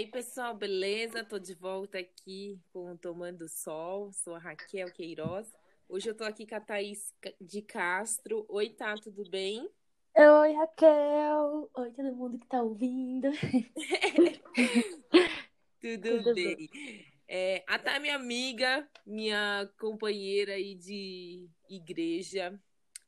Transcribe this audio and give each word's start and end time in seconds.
aí, 0.00 0.06
pessoal, 0.06 0.54
beleza? 0.54 1.22
Tô 1.22 1.38
de 1.38 1.52
volta 1.52 1.98
aqui 1.98 2.58
com 2.72 2.92
o 2.92 2.96
Tomando 2.96 3.46
Sol. 3.50 4.10
Sou 4.14 4.34
a 4.34 4.38
Raquel 4.38 4.90
Queiroz. 4.90 5.46
Hoje 5.86 6.08
eu 6.08 6.14
tô 6.14 6.24
aqui 6.24 6.46
com 6.46 6.54
a 6.54 6.60
Thaís 6.60 7.14
de 7.38 7.60
Castro. 7.60 8.46
Oi, 8.48 8.70
tá, 8.70 8.94
tudo 8.94 9.28
bem? 9.28 9.68
Oi, 10.16 10.52
Raquel. 10.52 11.70
Oi, 11.74 11.90
todo 11.90 12.16
mundo 12.16 12.38
que 12.38 12.46
tá 12.46 12.62
ouvindo. 12.62 13.28
tudo, 15.78 16.22
tudo, 16.22 16.34
bem. 16.34 16.56
bem. 16.56 17.06
É, 17.28 17.62
a 17.66 17.78
Tá 17.78 18.00
minha 18.00 18.16
amiga, 18.16 18.88
minha 19.04 19.70
companheira 19.78 20.54
aí 20.54 20.76
de 20.76 21.46
igreja. 21.68 22.58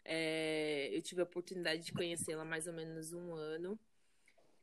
É, 0.05 0.91
eu 0.93 1.01
tive 1.01 1.23
a 1.23 1.25
oportunidade 1.25 1.87
de 1.87 1.93
conhecê-la 1.93 2.45
mais 2.45 2.67
ou 2.67 2.75
menos 2.75 3.15
um 3.15 3.33
ano 3.33 3.81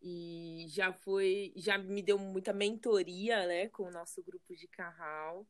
e 0.02 0.66
já 0.70 0.94
foi, 0.94 1.52
já 1.56 1.78
me 1.78 2.02
deu 2.02 2.18
muita 2.18 2.54
mentoria, 2.54 3.46
né, 3.46 3.68
com 3.70 3.84
o 3.84 3.92
nosso 3.92 4.24
grupo 4.24 4.56
de 4.56 4.68
carral. 4.68 5.46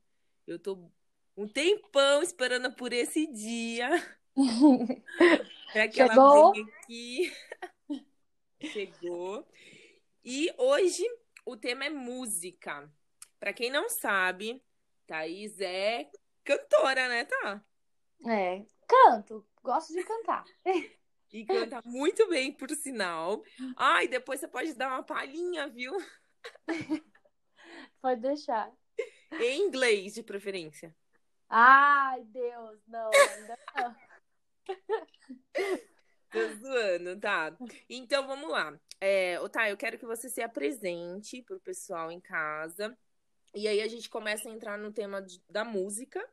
Eu 0.48 0.58
tô 0.58 0.92
um 1.38 1.48
tempão 1.48 2.24
esperando 2.24 2.74
por 2.74 2.92
esse 2.92 3.28
dia. 3.28 3.90
é 5.76 5.88
que 5.88 5.98
Chegou. 5.98 6.54
aqui. 6.54 7.32
Chegou. 8.72 9.48
E 10.24 10.54
hoje 10.58 11.04
o 11.46 11.56
tema 11.56 11.86
é 11.86 11.90
música. 11.90 12.92
Para 13.40 13.54
quem 13.54 13.70
não 13.72 13.90
sabe, 13.90 14.62
Thaís 15.08 15.60
é 15.60 16.10
cantora, 16.44 17.08
né, 17.08 17.26
tá? 17.26 17.64
É, 18.28 18.66
canto, 18.88 19.48
gosto 19.64 19.94
de 19.94 20.04
cantar. 20.04 20.44
E 21.32 21.46
canta 21.46 21.82
muito 21.86 22.28
bem, 22.28 22.52
por 22.52 22.70
sinal. 22.72 23.44
Ai, 23.78 24.08
depois 24.08 24.40
você 24.40 24.48
pode 24.48 24.74
dar 24.74 24.88
uma 24.88 25.04
palhinha, 25.04 25.68
viu? 25.68 25.96
Pode 28.02 28.22
deixar. 28.22 28.72
Em 29.40 29.68
inglês, 29.68 30.16
de 30.16 30.24
preferência. 30.24 30.96
Ai, 31.48 32.24
Deus, 32.26 32.80
não, 32.88 33.10
ainda 33.12 33.60
não. 33.76 33.96
Tô 36.32 36.48
zoando, 36.60 37.20
tá? 37.20 37.58
Então 37.90 38.28
vamos 38.28 38.50
lá. 38.50 38.80
É, 39.02 39.38
tá, 39.50 39.70
eu 39.70 39.78
quero 39.78 39.98
que 39.98 40.06
você 40.06 40.30
se 40.30 40.42
apresente 40.42 41.42
pro 41.42 41.60
pessoal 41.60 42.12
em 42.12 42.20
casa. 42.20 42.96
E 43.56 43.68
aí 43.68 43.82
a 43.82 43.88
gente 43.88 44.10
começa 44.10 44.48
a 44.48 44.52
entrar 44.52 44.78
no 44.78 44.92
tema 44.92 45.22
de, 45.22 45.42
da 45.50 45.66
música. 45.66 46.24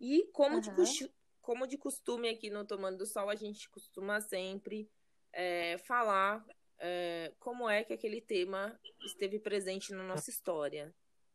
E 0.00 0.28
como, 0.32 0.56
uhum. 0.56 0.60
de, 0.60 1.14
como 1.46 1.64
de 1.64 1.78
costume 1.78 2.28
aqui 2.28 2.50
no 2.50 2.64
Tomando 2.64 2.98
do 2.98 3.06
Sol, 3.06 3.30
a 3.30 3.36
gente 3.36 3.70
costuma 3.70 4.20
sempre 4.20 4.90
é, 5.32 5.78
falar 5.78 6.44
é, 6.76 7.32
como 7.38 7.70
é 7.70 7.84
que 7.84 7.92
aquele 7.92 8.20
tema 8.20 8.76
esteve 9.04 9.38
presente 9.38 9.92
na 9.92 10.02
nossa 10.02 10.28
história, 10.28 10.92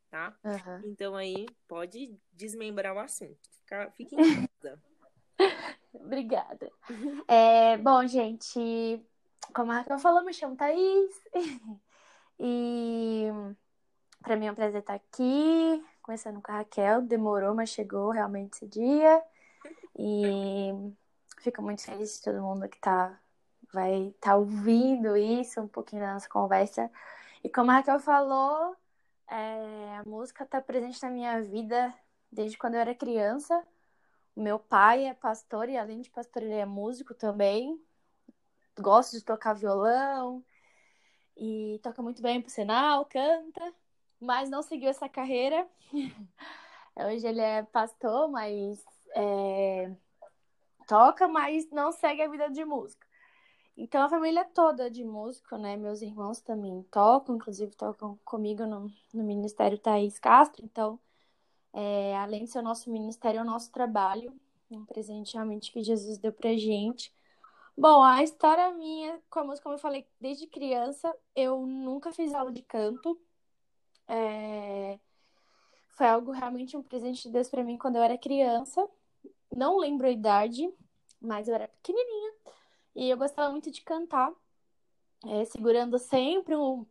tá? 0.10 0.38
Uhum. 0.44 0.82
Então 0.92 1.16
aí 1.16 1.46
pode 1.66 2.14
desmembrar 2.30 2.94
o 2.94 3.00
assunto. 3.00 3.40
Fica, 3.62 3.90
fique 3.92 4.16
em 4.16 4.48
casa. 4.48 4.84
Obrigada. 5.94 6.70
É, 7.26 7.78
bom, 7.78 8.06
gente, 8.06 9.02
como 9.56 9.72
a 9.72 9.76
Raquel 9.76 9.98
falou, 9.98 10.26
me 10.26 10.34
chamo 10.34 10.58
Thaís. 10.58 11.22
e 12.38 13.28
para 14.22 14.36
mim 14.36 14.48
é 14.48 14.52
um 14.52 14.56
prazer 14.56 14.82
estar 14.82 14.96
aqui, 14.96 15.82
começando 16.02 16.42
com 16.42 16.52
a 16.52 16.58
Raquel. 16.58 17.02
Demorou, 17.02 17.56
mas 17.56 17.70
chegou 17.70 18.10
realmente 18.10 18.56
esse 18.56 18.68
dia. 18.68 19.24
E 19.98 20.72
fico 21.42 21.62
muito 21.62 21.84
feliz 21.84 22.18
de 22.18 22.24
todo 22.24 22.42
mundo 22.42 22.68
que 22.70 22.80
tá, 22.80 23.20
vai 23.74 24.08
estar 24.08 24.32
tá 24.32 24.36
ouvindo 24.36 25.18
isso, 25.18 25.62
um 25.62 25.68
pouquinho 25.68 26.02
da 26.02 26.14
nossa 26.14 26.30
conversa. 26.30 26.92
E 27.44 27.50
como 27.50 27.72
a 27.72 27.76
Raquel 27.76 28.00
falou, 28.00 28.76
é, 29.28 29.98
a 29.98 30.04
música 30.06 30.44
está 30.44 30.62
presente 30.62 31.02
na 31.02 31.10
minha 31.10 31.42
vida 31.42 31.94
desde 32.32 32.58
quando 32.58 32.76
eu 32.76 32.82
era 32.82 32.96
criança. 32.96 33.66
O 34.36 34.42
meu 34.42 34.60
pai 34.60 35.06
é 35.06 35.14
pastor 35.14 35.70
e, 35.70 35.78
além 35.78 36.02
de 36.02 36.10
pastor, 36.10 36.44
ele 36.44 36.54
é 36.54 36.66
músico 36.66 37.14
também. 37.14 37.82
Gosta 38.80 39.18
de 39.18 39.24
tocar 39.24 39.54
violão 39.54 40.44
e 41.36 41.80
toca 41.84 42.02
muito 42.02 42.22
bem, 42.22 42.42
por 42.42 42.50
sinal, 42.50 43.06
canta, 43.06 43.74
mas 44.20 44.50
não 44.50 44.62
seguiu 44.62 44.90
essa 44.90 45.10
carreira. 45.10 45.68
Hoje 46.96 47.26
ele 47.28 47.42
é 47.42 47.64
pastor, 47.64 48.30
mas 48.30 48.84
é, 49.16 49.92
toca, 50.88 51.28
mas 51.28 51.70
não 51.72 51.92
segue 51.92 52.22
a 52.22 52.28
vida 52.28 52.50
de 52.50 52.66
música. 52.66 53.08
Então 53.78 54.04
a 54.04 54.10
família 54.10 54.44
toda 54.46 54.92
de 54.92 55.04
músico, 55.04 55.58
né? 55.58 55.78
Meus 55.78 56.02
irmãos 56.02 56.42
também 56.42 56.84
tocam, 56.92 57.36
inclusive 57.36 57.76
tocam 57.76 58.20
comigo 58.26 58.66
no, 58.66 58.92
no 59.14 59.24
Ministério 59.24 59.78
Thaís 59.78 60.20
Castro. 60.20 60.66
Então, 60.66 61.00
é, 61.74 62.16
além 62.18 62.44
de 62.44 62.52
ser 62.52 62.60
o 62.60 62.64
nosso 62.64 62.92
ministério, 62.92 63.40
é 63.40 63.42
o 63.42 63.46
nosso 63.46 63.72
trabalho, 63.72 64.34
um 64.70 64.86
presente 64.86 65.34
realmente 65.36 65.72
que 65.72 65.82
Jesus 65.84 66.18
deu 66.18 66.34
pra 66.34 66.56
gente. 66.58 67.14
Bom, 67.78 68.04
a 68.04 68.22
história 68.22 68.72
minha 68.74 69.20
com 69.30 69.40
a 69.40 69.44
música, 69.46 69.64
como 69.64 69.76
eu 69.76 69.80
falei, 69.80 70.06
desde 70.20 70.46
criança, 70.46 71.16
eu 71.36 71.66
nunca 71.66 72.12
fiz 72.12 72.34
aula 72.34 72.52
de 72.52 72.62
canto. 72.62 73.20
É... 74.08 75.00
Foi 75.92 76.08
algo 76.08 76.32
realmente 76.32 76.76
um 76.76 76.84
presente 76.84 77.24
de 77.24 77.30
Deus 77.32 77.50
para 77.50 77.64
mim 77.64 77.78
quando 77.78 77.96
eu 77.96 78.04
era 78.04 78.18
criança 78.18 78.88
não 79.56 79.78
lembro 79.78 80.08
a 80.08 80.12
idade, 80.12 80.72
mas 81.22 81.48
eu 81.48 81.56
era 81.56 81.68
pequenininha 81.68 82.34
e 82.96 83.10
eu 83.10 83.18
gostava 83.18 83.52
muito 83.52 83.72
de 83.72 83.82
cantar, 83.82 84.32
é, 85.26 85.46
segurando 85.46 85.98
sempre 86.00 86.56
um 86.56 86.86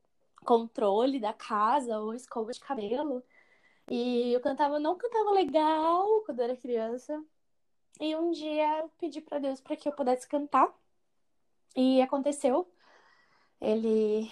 controle 0.45 1.21
da 1.21 1.33
casa 1.33 1.99
ou 1.99 2.15
escova 2.15 2.53
de 2.53 2.61
cabelo. 2.61 3.23
E 3.91 4.33
eu 4.33 4.41
cantava, 4.41 4.79
não 4.79 4.97
cantava 4.97 5.31
legal 5.33 6.23
quando 6.25 6.41
eu 6.41 6.45
era 6.45 6.57
criança. 6.57 7.23
E 8.01 8.17
um 8.17 8.31
dia 8.31 8.81
eu 8.81 8.89
pedi 8.99 9.21
para 9.21 9.39
Deus 9.39 9.61
para 9.61 9.77
que 9.77 9.89
eu 9.89 9.93
pudesse 9.93 10.29
cantar. 10.29 10.73
E 11.77 12.01
aconteceu. 12.03 12.73
Ele 13.61 14.31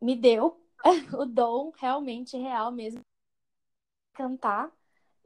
me 0.00 0.16
deu 0.16 0.60
o 1.18 1.26
dom 1.26 1.72
realmente 1.78 2.36
real 2.36 2.72
mesmo 2.72 3.02
cantar. 4.14 4.70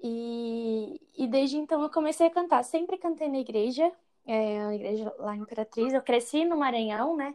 E, 0.06 1.00
e 1.16 1.26
desde 1.26 1.56
então 1.56 1.82
eu 1.82 1.88
comecei 1.88 2.26
a 2.26 2.31
cantar. 2.31 2.62
Sempre 2.62 2.98
cantei 2.98 3.26
na 3.26 3.38
igreja, 3.38 3.91
é, 4.26 4.60
a 4.60 4.75
igreja 4.75 5.15
lá 5.19 5.34
em 5.34 5.41
Imperatriz. 5.41 5.94
Eu 5.94 6.03
cresci 6.03 6.44
no 6.44 6.59
Maranhão, 6.59 7.16
né? 7.16 7.34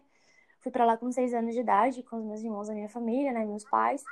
Fui 0.59 0.71
para 0.71 0.85
lá 0.85 0.95
com 0.95 1.11
seis 1.11 1.33
anos 1.33 1.55
de 1.55 1.61
idade, 1.61 2.03
com 2.03 2.17
os 2.17 2.23
meus 2.23 2.41
irmãos 2.41 2.67
da 2.67 2.75
minha 2.75 2.87
família, 2.87 3.31
né? 3.31 3.43
Meus 3.43 3.63
pais. 3.63 4.03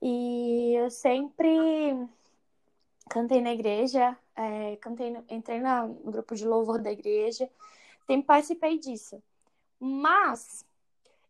E 0.00 0.72
eu 0.76 0.90
sempre 0.90 1.28
cantei 3.10 3.42
na 3.42 3.52
igreja, 3.52 4.16
é, 4.34 4.76
cantei, 4.76 5.14
entrei 5.28 5.60
no 5.60 5.94
grupo 6.10 6.34
de 6.34 6.46
louvor 6.46 6.80
da 6.80 6.90
igreja, 6.90 7.50
sempre 8.06 8.26
participei 8.26 8.78
disso. 8.78 9.22
Mas 9.78 10.64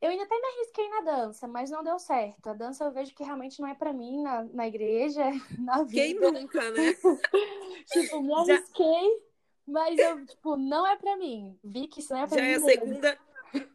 eu 0.01 0.09
ainda 0.09 0.25
até 0.25 0.35
me 0.35 0.47
arrisquei 0.47 0.89
na 0.89 1.01
dança, 1.03 1.47
mas 1.47 1.71
não 1.71 1.85
deu 1.85 1.99
certo. 1.99 2.49
A 2.49 2.55
dança 2.55 2.85
eu 2.85 2.91
vejo 2.91 3.15
que 3.15 3.23
realmente 3.23 3.61
não 3.61 3.69
é 3.69 3.75
para 3.75 3.93
mim 3.93 4.23
na, 4.23 4.45
na 4.45 4.67
igreja, 4.67 5.23
na 5.59 5.83
vida. 5.83 5.93
Quem 5.93 6.15
nunca, 6.33 6.71
né? 6.71 6.95
tipo, 7.93 8.23
me 8.23 8.33
arrisquei, 8.33 8.87
já... 8.87 9.19
mas 9.67 9.99
eu, 9.99 10.27
tipo, 10.27 10.57
não 10.57 10.87
é 10.87 10.97
para 10.97 11.17
mim. 11.19 11.59
Vi 11.63 11.87
que 11.87 12.01
isso 12.01 12.15
não 12.15 12.21
é 12.23 12.27
pra 12.27 12.39
já 12.39 12.43
mim. 12.45 12.51
É 12.51 12.55
a 12.55 12.61
segunda, 12.61 13.19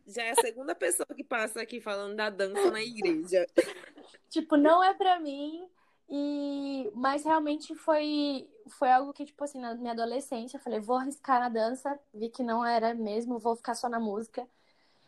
já 0.08 0.24
é 0.24 0.32
a 0.32 0.36
segunda 0.36 0.76
pessoa 0.76 1.08
que 1.16 1.24
passa 1.24 1.62
aqui 1.62 1.80
falando 1.80 2.16
da 2.16 2.32
dança 2.32 2.72
na 2.72 2.82
igreja. 2.82 3.46
tipo, 4.30 4.58
não 4.58 4.84
é 4.84 4.94
para 4.96 5.20
mim. 5.20 5.68
E 6.08 6.92
mas 6.94 7.24
realmente 7.24 7.74
foi 7.74 8.48
foi 8.78 8.92
algo 8.92 9.12
que 9.12 9.26
tipo 9.26 9.44
assim, 9.44 9.60
na 9.60 9.74
minha 9.76 9.92
adolescência, 9.92 10.58
eu 10.58 10.62
falei, 10.62 10.80
vou 10.80 10.98
arriscar 10.98 11.40
na 11.40 11.50
dança, 11.50 12.00
vi 12.14 12.30
que 12.30 12.44
não 12.44 12.64
era 12.64 12.94
mesmo, 12.94 13.40
vou 13.40 13.56
ficar 13.56 13.76
só 13.76 13.90
na 13.90 14.00
música. 14.00 14.48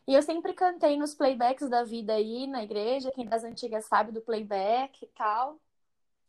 E 0.07 0.13
eu 0.13 0.21
sempre 0.21 0.53
cantei 0.53 0.97
nos 0.97 1.13
playbacks 1.13 1.69
da 1.69 1.83
vida 1.83 2.13
aí 2.13 2.47
na 2.47 2.63
igreja, 2.63 3.11
quem 3.11 3.25
das 3.25 3.43
antigas 3.43 3.85
sabe 3.85 4.11
do 4.11 4.21
playback 4.21 5.03
e 5.03 5.07
tal. 5.07 5.59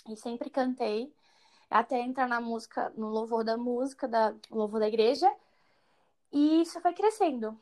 E 0.08 0.16
sempre 0.16 0.50
cantei 0.50 1.14
até 1.70 2.00
entrar 2.00 2.26
na 2.26 2.40
música, 2.40 2.92
no 2.96 3.08
louvor 3.08 3.44
da 3.44 3.56
música, 3.56 4.08
da 4.08 4.34
louvor 4.50 4.80
da 4.80 4.88
igreja. 4.88 5.32
E 6.32 6.62
isso 6.62 6.80
foi 6.80 6.92
crescendo. 6.92 7.56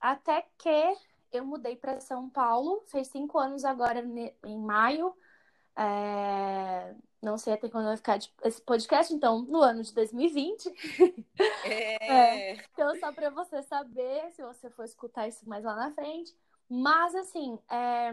Até 0.00 0.46
que 0.56 0.96
eu 1.32 1.44
mudei 1.44 1.76
para 1.76 2.00
São 2.00 2.30
Paulo, 2.30 2.82
fez 2.86 3.08
cinco 3.08 3.38
anos 3.38 3.64
agora 3.64 4.00
em 4.44 4.58
maio. 4.58 5.14
É... 5.78 6.94
Não 7.22 7.38
sei 7.38 7.52
até 7.52 7.68
quando 7.68 7.86
vai 7.86 7.96
ficar 7.96 8.18
esse 8.44 8.60
podcast, 8.62 9.12
então, 9.14 9.42
no 9.42 9.60
ano 9.60 9.82
de 9.82 9.92
2020. 9.94 10.72
É. 11.64 12.04
é. 12.52 12.52
Então, 12.72 12.94
só 12.98 13.12
para 13.12 13.30
você 13.30 13.62
saber, 13.62 14.30
se 14.32 14.42
você 14.42 14.68
for 14.70 14.84
escutar 14.84 15.28
isso 15.28 15.48
mais 15.48 15.64
lá 15.64 15.74
na 15.74 15.92
frente. 15.92 16.36
Mas, 16.68 17.14
assim, 17.14 17.58
é... 17.70 18.12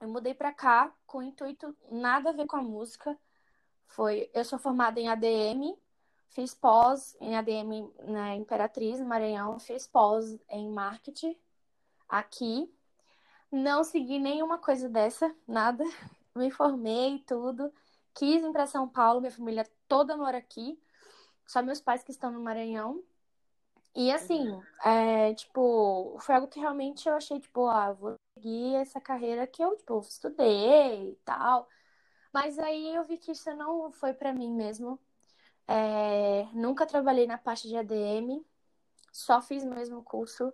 eu 0.00 0.08
mudei 0.08 0.34
para 0.34 0.52
cá 0.52 0.94
com 1.06 1.22
intuito 1.22 1.74
nada 1.90 2.30
a 2.30 2.32
ver 2.32 2.46
com 2.46 2.56
a 2.56 2.62
música. 2.62 3.18
Foi, 3.86 4.30
eu 4.34 4.44
sou 4.44 4.58
formada 4.58 5.00
em 5.00 5.08
ADM, 5.08 5.74
fiz 6.28 6.54
pós 6.54 7.16
em 7.20 7.36
ADM 7.36 7.90
na 8.04 8.36
Imperatriz, 8.36 9.00
Maranhão, 9.00 9.58
fiz 9.58 9.86
pós 9.86 10.38
em 10.50 10.68
marketing 10.70 11.34
aqui. 12.06 12.70
Não 13.50 13.82
segui 13.82 14.18
nenhuma 14.18 14.58
coisa 14.58 14.88
dessa, 14.88 15.34
nada. 15.46 15.82
Me 16.38 16.50
formei, 16.50 17.18
tudo. 17.26 17.72
Quis 18.14 18.42
ir 18.42 18.52
para 18.52 18.66
São 18.66 18.88
Paulo, 18.88 19.20
minha 19.20 19.30
família 19.30 19.66
toda 19.86 20.16
mora 20.16 20.38
aqui. 20.38 20.78
Só 21.46 21.62
meus 21.62 21.80
pais 21.80 22.02
que 22.02 22.10
estão 22.10 22.30
no 22.30 22.40
Maranhão. 22.40 23.02
E 23.94 24.12
assim, 24.12 24.48
uhum. 24.48 24.62
é, 24.84 25.34
tipo, 25.34 26.16
foi 26.20 26.34
algo 26.34 26.46
que 26.46 26.60
realmente 26.60 27.08
eu 27.08 27.14
achei, 27.14 27.40
tipo, 27.40 27.66
ah, 27.66 27.92
vou 27.92 28.14
seguir 28.34 28.76
essa 28.76 29.00
carreira 29.00 29.46
que 29.46 29.62
eu, 29.62 29.76
tipo, 29.76 29.98
estudei 30.00 31.12
e 31.12 31.14
tal. 31.24 31.68
Mas 32.32 32.58
aí 32.58 32.94
eu 32.94 33.02
vi 33.04 33.18
que 33.18 33.32
isso 33.32 33.52
não 33.56 33.90
foi 33.90 34.12
para 34.12 34.32
mim 34.32 34.52
mesmo. 34.52 35.00
É, 35.66 36.46
nunca 36.52 36.86
trabalhei 36.86 37.26
na 37.26 37.38
parte 37.38 37.68
de 37.68 37.76
ADM, 37.76 38.44
só 39.12 39.42
fiz 39.42 39.64
mesmo 39.64 40.02
curso. 40.02 40.52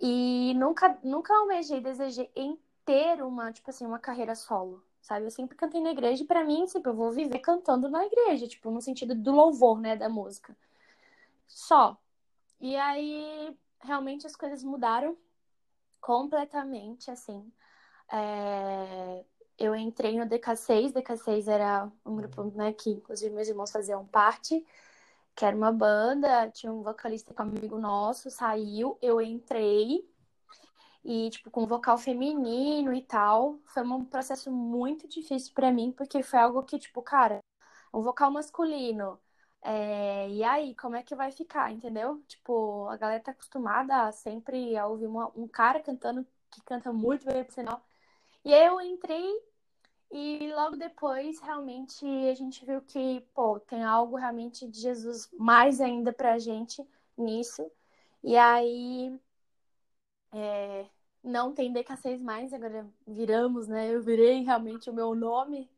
E 0.00 0.54
nunca, 0.54 0.98
nunca 1.02 1.34
almejei, 1.34 1.80
desejei 1.80 2.30
em 2.34 2.58
ter 2.84 3.22
uma, 3.22 3.52
tipo 3.52 3.70
assim, 3.70 3.86
uma 3.86 3.98
carreira 3.98 4.34
solo, 4.34 4.82
sabe? 5.04 5.26
Eu 5.26 5.30
sempre 5.30 5.54
cantei 5.54 5.82
na 5.82 5.90
igreja 5.90 6.24
e 6.24 6.26
pra 6.26 6.42
mim, 6.44 6.64
tipo, 6.64 6.88
eu 6.88 6.94
vou 6.94 7.12
viver 7.12 7.38
cantando 7.40 7.90
na 7.90 8.06
igreja, 8.06 8.48
tipo, 8.48 8.70
no 8.70 8.80
sentido 8.80 9.14
do 9.14 9.32
louvor, 9.32 9.78
né, 9.78 9.94
da 9.94 10.08
música. 10.08 10.56
Só. 11.46 11.98
E 12.58 12.74
aí, 12.74 13.54
realmente 13.80 14.26
as 14.26 14.34
coisas 14.34 14.64
mudaram 14.64 15.16
completamente, 16.00 17.10
assim. 17.10 17.52
É... 18.10 19.24
Eu 19.58 19.76
entrei 19.76 20.18
no 20.18 20.26
DK6, 20.26 20.92
DK6 20.92 21.48
era 21.48 21.90
um 22.04 22.16
grupo, 22.16 22.42
né, 22.56 22.72
que 22.72 22.90
inclusive 22.90 23.32
meus 23.34 23.48
irmãos 23.48 23.70
faziam 23.70 24.04
parte, 24.06 24.66
que 25.36 25.44
era 25.44 25.56
uma 25.56 25.70
banda, 25.70 26.50
tinha 26.50 26.72
um 26.72 26.82
vocalista 26.82 27.34
com 27.34 27.42
um 27.44 27.46
amigo 27.46 27.78
nosso, 27.78 28.30
saiu, 28.30 28.98
eu 29.02 29.20
entrei, 29.20 30.04
e, 31.04 31.30
tipo, 31.30 31.50
com 31.50 31.66
vocal 31.66 31.98
feminino 31.98 32.92
e 32.94 33.02
tal. 33.02 33.58
Foi 33.66 33.82
um 33.84 34.04
processo 34.04 34.50
muito 34.50 35.08
difícil 35.08 35.52
para 35.54 35.72
mim, 35.72 35.92
porque 35.92 36.22
foi 36.22 36.38
algo 36.38 36.62
que, 36.62 36.78
tipo, 36.78 37.02
cara, 37.02 37.40
um 37.92 38.02
vocal 38.02 38.30
masculino. 38.30 39.20
É... 39.62 40.28
E 40.30 40.42
aí, 40.44 40.74
como 40.76 40.96
é 40.96 41.02
que 41.02 41.14
vai 41.14 41.30
ficar, 41.32 41.72
entendeu? 41.72 42.22
Tipo, 42.28 42.88
a 42.88 42.96
galera 42.96 43.22
tá 43.22 43.32
acostumada 43.32 44.10
sempre 44.12 44.76
a 44.76 44.86
ouvir 44.86 45.06
uma... 45.06 45.30
um 45.36 45.48
cara 45.48 45.80
cantando 45.80 46.26
que 46.50 46.62
canta 46.62 46.92
muito 46.92 47.26
bem, 47.26 47.44
por 47.44 47.52
sinal. 47.52 47.84
E 48.44 48.54
aí 48.54 48.66
eu 48.66 48.80
entrei 48.80 49.24
e 50.10 50.52
logo 50.54 50.76
depois, 50.76 51.40
realmente, 51.40 52.06
a 52.30 52.34
gente 52.34 52.64
viu 52.64 52.80
que, 52.82 53.20
pô, 53.34 53.58
tem 53.60 53.82
algo 53.84 54.16
realmente 54.16 54.68
de 54.68 54.80
Jesus 54.80 55.28
mais 55.36 55.80
ainda 55.80 56.12
pra 56.12 56.38
gente 56.38 56.86
nisso. 57.18 57.68
E 58.22 58.36
aí, 58.36 59.18
é, 60.34 60.86
não 61.22 61.54
tem 61.54 61.72
DK6 61.72 62.20
mais, 62.20 62.52
agora 62.52 62.86
viramos, 63.06 63.68
né? 63.68 63.94
Eu 63.94 64.02
virei 64.02 64.42
realmente 64.42 64.90
o 64.90 64.94
meu 64.94 65.14
nome, 65.14 65.70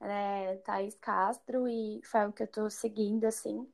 né? 0.00 0.56
Thaís 0.58 0.94
Castro, 0.96 1.68
e 1.68 2.00
foi 2.04 2.26
o 2.26 2.32
que 2.32 2.42
eu 2.42 2.48
tô 2.48 2.70
seguindo, 2.70 3.24
assim. 3.24 3.66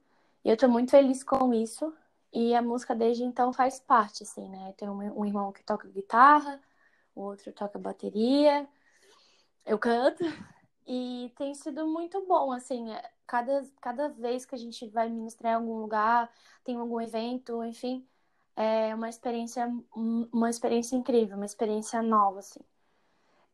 E 0.44 0.50
eu 0.50 0.56
tô 0.56 0.68
muito 0.68 0.90
feliz 0.90 1.24
com 1.24 1.52
isso. 1.54 1.92
E 2.32 2.54
a 2.54 2.62
música 2.62 2.94
desde 2.94 3.24
então 3.24 3.52
faz 3.52 3.80
parte, 3.80 4.22
assim, 4.22 4.48
né? 4.48 4.74
Tem 4.76 4.88
um, 4.88 5.20
um 5.20 5.24
irmão 5.26 5.52
que 5.52 5.64
toca 5.64 5.88
guitarra, 5.88 6.60
o 7.14 7.22
outro 7.22 7.52
toca 7.52 7.78
bateria, 7.78 8.68
eu 9.66 9.78
canto. 9.78 10.24
E 10.86 11.32
tem 11.36 11.54
sido 11.54 11.86
muito 11.86 12.26
bom, 12.26 12.52
assim, 12.52 12.86
cada, 13.26 13.64
cada 13.80 14.08
vez 14.08 14.44
que 14.44 14.54
a 14.54 14.58
gente 14.58 14.88
vai 14.88 15.08
ministrar 15.08 15.52
em 15.52 15.56
algum 15.56 15.80
lugar, 15.80 16.30
tem 16.64 16.76
algum 16.76 17.00
evento, 17.00 17.62
enfim, 17.64 18.06
é 18.60 18.94
uma 18.94 19.08
experiência, 19.08 19.66
uma 19.94 20.50
experiência 20.50 20.94
incrível, 20.94 21.36
uma 21.36 21.46
experiência 21.46 22.02
nova, 22.02 22.40
assim. 22.40 22.60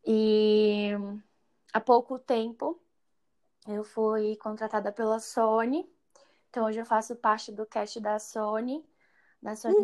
E 0.05 0.89
há 1.71 1.79
pouco 1.79 2.19
tempo 2.19 2.77
eu 3.67 3.85
fui 3.85 4.35
contratada 4.37 4.91
pela 4.91 5.19
Sony, 5.19 5.89
então 6.49 6.65
hoje 6.65 6.79
eu 6.79 6.85
faço 6.85 7.15
parte 7.15 7.53
do 7.53 7.65
cast 7.65 7.99
da 8.01 8.19
Sony, 8.19 8.85
da 9.41 9.55
Sony. 9.55 9.75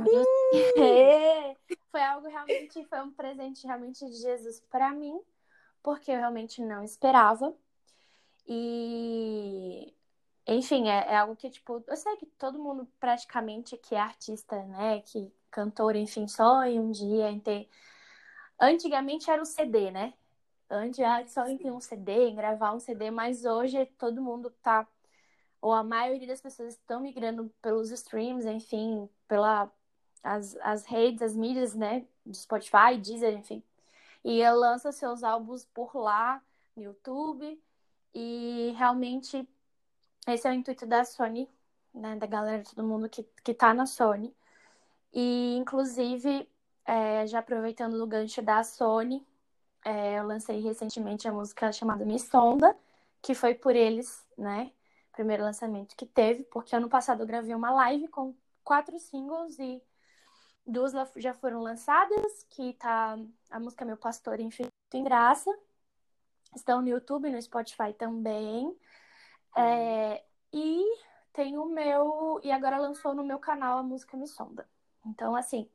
É, 0.78 1.56
foi 1.90 2.02
algo 2.02 2.28
realmente, 2.28 2.86
foi 2.86 3.02
um 3.02 3.12
presente 3.12 3.66
realmente 3.66 4.06
de 4.06 4.16
Jesus 4.16 4.60
para 4.69 4.92
mim, 4.92 5.22
porque 5.81 6.12
eu 6.12 6.18
realmente 6.18 6.62
não 6.62 6.84
esperava. 6.84 7.56
E 8.46 9.94
enfim, 10.48 10.90
é, 10.90 11.12
é, 11.13 11.18
algo 11.18 11.36
que, 11.36 11.50
tipo, 11.50 11.84
eu 11.88 11.95
sei 11.95 12.16
que 12.18 12.25
todo 12.25 12.60
mundo 12.60 12.88
praticamente 13.00 13.78
que 13.78 13.95
é 13.95 14.00
artista, 14.00 14.62
né, 14.66 15.01
que 15.01 15.31
cantor, 15.51 15.95
enfim, 15.95 16.28
sonha 16.28 16.81
um 16.81 16.92
dia 16.92 17.30
em 17.30 17.40
ter. 17.40 17.69
Antigamente 18.60 19.30
era 19.30 19.42
o 19.42 19.45
CD, 19.45 19.92
né? 19.92 20.13
Antes 20.69 21.00
era 21.00 21.28
só 21.28 21.45
em 21.48 21.57
ter 21.57 21.72
um 21.72 21.80
CD, 21.80 22.30
em 22.30 22.36
gravar 22.36 22.74
um 22.74 22.80
CD, 22.80 23.12
mas 23.12 23.45
hoje 23.45 23.86
todo 23.98 24.22
mundo 24.22 24.50
tá, 24.62 24.88
ou 25.62 25.72
a 25.74 25.84
maioria 25.84 26.28
das 26.28 26.42
pessoas 26.42 26.74
estão 26.74 27.01
migrando 27.01 27.54
pelos 27.62 27.92
streams, 27.92 28.45
enfim, 28.45 29.10
pela 29.28 29.72
as, 30.24 30.56
as 30.62 30.86
redes, 30.86 31.22
as 31.22 31.36
mídias, 31.36 31.75
né, 31.75 32.06
de 32.25 32.38
Spotify, 32.38 32.98
Deezer, 32.98 33.34
enfim. 33.38 33.63
E 34.24 34.48
lança 34.51 34.92
seus 34.92 35.24
álbuns 35.24 35.66
por 35.66 35.95
lá, 35.95 36.42
no 36.75 36.84
YouTube, 36.84 37.62
e 38.13 38.74
realmente 38.78 39.48
esse 40.28 40.48
é 40.48 40.52
o 40.52 40.54
intuito 40.54 40.86
da 40.86 41.04
Sony, 41.06 41.50
né? 41.94 42.16
Da 42.16 42.25
galera, 42.25 42.64
todo 42.64 42.86
mundo 42.88 43.10
que, 43.10 43.24
que 43.44 43.54
tá 43.54 43.74
na 43.74 43.86
Sony. 43.86 44.34
E, 45.14 45.56
inclusive, 45.58 46.50
é, 46.86 47.28
já 47.28 47.40
aproveitando 47.40 47.96
o 48.02 48.08
gancho 48.08 48.42
da 48.42 48.64
Sony, 48.64 49.25
é, 49.86 50.20
eu 50.20 50.25
lancei 50.25 50.60
recentemente 50.62 51.28
a 51.28 51.31
música 51.31 51.72
chamada 51.72 52.06
Me 52.06 52.20
Sonda, 52.20 52.75
que 53.22 53.36
foi 53.36 53.54
por 53.54 53.75
eles, 53.75 54.25
né? 54.38 54.72
Primeiro 55.12 55.44
lançamento 55.44 55.96
que 55.96 56.06
teve, 56.06 56.44
porque 56.46 56.76
ano 56.76 56.90
passado 56.90 57.22
eu 57.22 57.28
gravei 57.28 57.54
uma 57.54 57.72
live 57.72 58.08
com 58.08 58.34
quatro 58.64 58.98
singles 59.00 59.60
e 59.60 59.81
duas 60.66 60.94
já 61.18 61.34
foram 61.34 61.62
lançadas, 61.62 62.46
que 62.50 62.74
tá 62.74 63.18
a 63.50 63.60
música 63.60 63.86
Meu 63.86 63.98
Pastor 63.98 64.40
Infinito 64.40 64.72
em 64.94 65.04
Graça. 65.04 65.52
Estão 66.56 66.81
no 66.81 66.88
YouTube, 66.88 67.30
no 67.30 67.42
Spotify 67.42 67.94
também. 67.98 68.76
É, 69.56 70.24
e 70.52 70.83
tem 71.31 71.57
o 71.57 71.66
meu. 71.66 72.40
E 72.44 72.52
agora 72.52 72.78
lançou 72.78 73.14
no 73.14 73.24
meu 73.24 73.40
canal 73.40 73.80
a 73.80 73.83
música 73.83 74.18
Me 74.18 74.28
Sonda. 74.28 74.68
Então, 75.06 75.36
assim, 75.36 75.69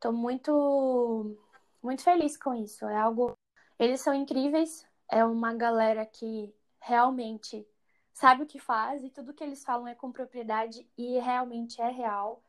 tô 0.00 0.12
muito, 0.12 1.36
muito 1.82 2.02
feliz 2.02 2.36
com 2.36 2.54
isso. 2.54 2.86
É 2.86 2.96
algo. 2.96 3.36
Eles 3.78 4.00
são 4.00 4.14
incríveis. 4.14 4.86
É 5.10 5.24
uma 5.24 5.54
galera 5.54 6.04
que 6.04 6.54
realmente 6.80 7.66
sabe 8.12 8.42
o 8.42 8.46
que 8.46 8.58
faz 8.58 9.04
e 9.04 9.10
tudo 9.10 9.32
que 9.32 9.44
eles 9.44 9.64
falam 9.64 9.86
é 9.86 9.94
com 9.94 10.10
propriedade 10.10 10.86
e 10.98 11.18
realmente 11.18 11.80
é 11.80 11.88
real. 11.88 12.42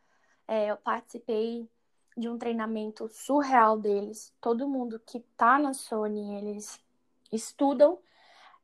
É, 0.48 0.72
eu 0.72 0.78
participei 0.78 1.70
de 2.18 2.28
um 2.28 2.38
treinamento 2.38 3.08
surreal 3.10 3.78
deles. 3.78 4.34
Todo 4.42 4.68
mundo 4.68 5.00
que 5.00 5.20
tá 5.38 5.60
na 5.60 5.74
Sony, 5.74 6.36
eles 6.36 6.80
estudam 7.32 8.00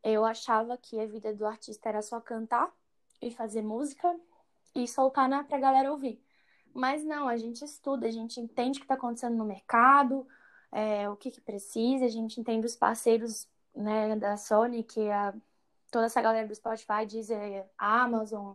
eu 0.06 0.24
achava 0.24 0.78
que 0.78 1.00
a 1.00 1.08
vida 1.08 1.34
do 1.34 1.48
artista 1.48 1.90
era 1.90 2.02
só 2.02 2.22
cantar 2.22 2.72
e 3.20 3.32
fazer 3.32 3.64
música 3.64 4.16
e 4.76 4.88
soltar 4.88 5.28
na 5.28 5.44
pra 5.44 5.58
galera 5.58 5.92
ouvir. 5.92 6.24
Mas 6.74 7.04
não, 7.04 7.28
a 7.28 7.38
gente 7.38 7.66
estuda, 7.66 8.08
a 8.08 8.12
gente 8.12 8.40
entende 8.40 8.78
o 8.78 8.82
que 8.82 8.86
está 8.86 8.94
acontecendo 8.94 9.36
no 9.36 9.46
mercado, 9.46 10.28
é, 10.72 11.10
o 11.10 11.16
que, 11.16 11.32
que, 11.32 11.42
precisa, 11.42 12.06
a 12.06 12.10
gente 12.10 12.40
entende 12.40 12.68
os 12.68 12.76
parceiros 12.76 13.48
né, 13.74 14.16
da 14.16 14.38
Sony, 14.38 14.84
que 14.84 15.10
a, 15.10 15.34
toda 15.90 16.06
essa 16.06 16.22
galera 16.22 16.48
do 16.48 16.54
Spotify, 16.54 17.06
Deezer, 17.08 17.66
Amazon, 17.78 18.54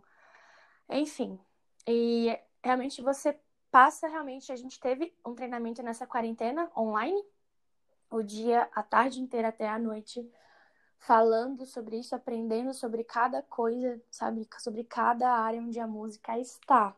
enfim. 0.89 1.41
E 1.89 2.39
realmente 2.63 3.03
você 3.03 3.37
passa, 3.73 4.07
realmente, 4.07 4.53
a 4.53 4.57
gente 4.57 4.79
teve 4.79 5.13
um 5.27 5.35
treinamento 5.35 5.83
nessa 5.83 6.07
quarentena 6.07 6.71
online, 6.77 7.21
o 8.09 8.23
dia, 8.23 8.69
a 8.73 8.83
tarde 8.83 9.21
inteira 9.21 9.49
até 9.49 9.69
a 9.69 9.79
noite, 9.79 10.31
falando 11.01 11.65
sobre 11.67 11.99
isso, 11.99 12.15
aprendendo 12.15 12.73
sobre 12.75 13.03
cada 13.03 13.43
coisa, 13.43 14.01
sabe? 14.11 14.47
Sobre 14.59 14.85
cada 14.85 15.31
área 15.33 15.61
onde 15.61 15.81
a 15.81 15.87
música 15.87 16.39
está. 16.39 16.95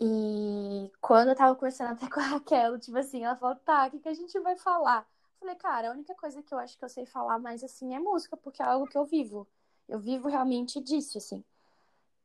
E 0.00 0.90
quando 1.00 1.28
eu 1.28 1.36
tava 1.36 1.54
conversando 1.54 1.92
até 1.92 2.08
com 2.10 2.20
a 2.20 2.24
Raquel, 2.24 2.78
tipo 2.78 2.96
assim, 2.96 3.24
ela 3.24 3.36
falou, 3.36 3.54
tá, 3.56 3.86
o 3.86 3.90
que, 3.90 3.98
que 4.00 4.08
a 4.08 4.14
gente 4.14 4.38
vai 4.40 4.56
falar? 4.56 5.06
Eu 5.34 5.40
falei, 5.40 5.54
cara, 5.56 5.90
a 5.90 5.92
única 5.92 6.14
coisa 6.14 6.42
que 6.42 6.52
eu 6.52 6.58
acho 6.58 6.76
que 6.78 6.84
eu 6.84 6.88
sei 6.88 7.04
falar 7.04 7.38
mais 7.38 7.62
assim 7.62 7.94
é 7.94 7.98
música, 7.98 8.36
porque 8.36 8.62
é 8.62 8.66
algo 8.66 8.86
que 8.86 8.96
eu 8.96 9.04
vivo. 9.04 9.46
Eu 9.86 9.98
vivo 9.98 10.28
realmente 10.28 10.80
disso, 10.80 11.18
assim. 11.18 11.44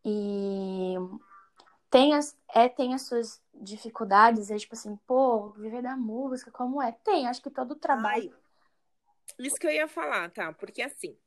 E 0.05 0.95
tem 1.89 2.13
as, 2.13 2.37
é, 2.47 2.69
tem 2.69 2.93
as 2.93 3.01
suas 3.01 3.41
dificuldades, 3.53 4.49
é 4.51 4.57
tipo 4.57 4.73
assim, 4.75 4.95
pô, 5.05 5.49
viver 5.49 5.81
da 5.81 5.97
música, 5.97 6.49
como 6.51 6.81
é? 6.81 6.93
Tem, 7.03 7.27
acho 7.27 7.41
que 7.41 7.49
todo 7.49 7.75
trabalho. 7.75 8.33
Ai 8.33 8.44
isso 9.39 9.57
que 9.57 9.67
eu 9.67 9.71
ia 9.71 9.87
falar, 9.87 10.29
tá? 10.31 10.53
Porque 10.53 10.81
assim, 10.81 11.17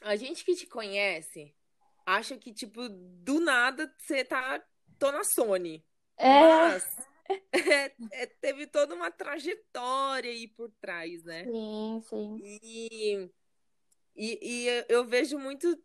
a 0.00 0.16
gente 0.16 0.44
que 0.44 0.54
te 0.54 0.66
conhece 0.66 1.54
acha 2.06 2.36
que, 2.36 2.52
tipo, 2.52 2.88
do 2.88 3.40
nada 3.40 3.92
você 3.98 4.24
tá. 4.24 4.62
tô 4.98 5.12
na 5.12 5.24
Sony. 5.24 5.84
É. 6.16 6.40
Mas 6.40 6.96
é, 7.52 7.92
é, 8.12 8.26
teve 8.26 8.66
toda 8.66 8.94
uma 8.94 9.10
trajetória 9.10 10.30
aí 10.30 10.48
por 10.48 10.70
trás, 10.80 11.22
né? 11.24 11.44
Sim, 11.44 12.02
sim. 12.08 12.36
E, 12.42 13.30
e, 14.16 14.38
e 14.42 14.84
eu 14.88 15.04
vejo 15.04 15.38
muito 15.38 15.76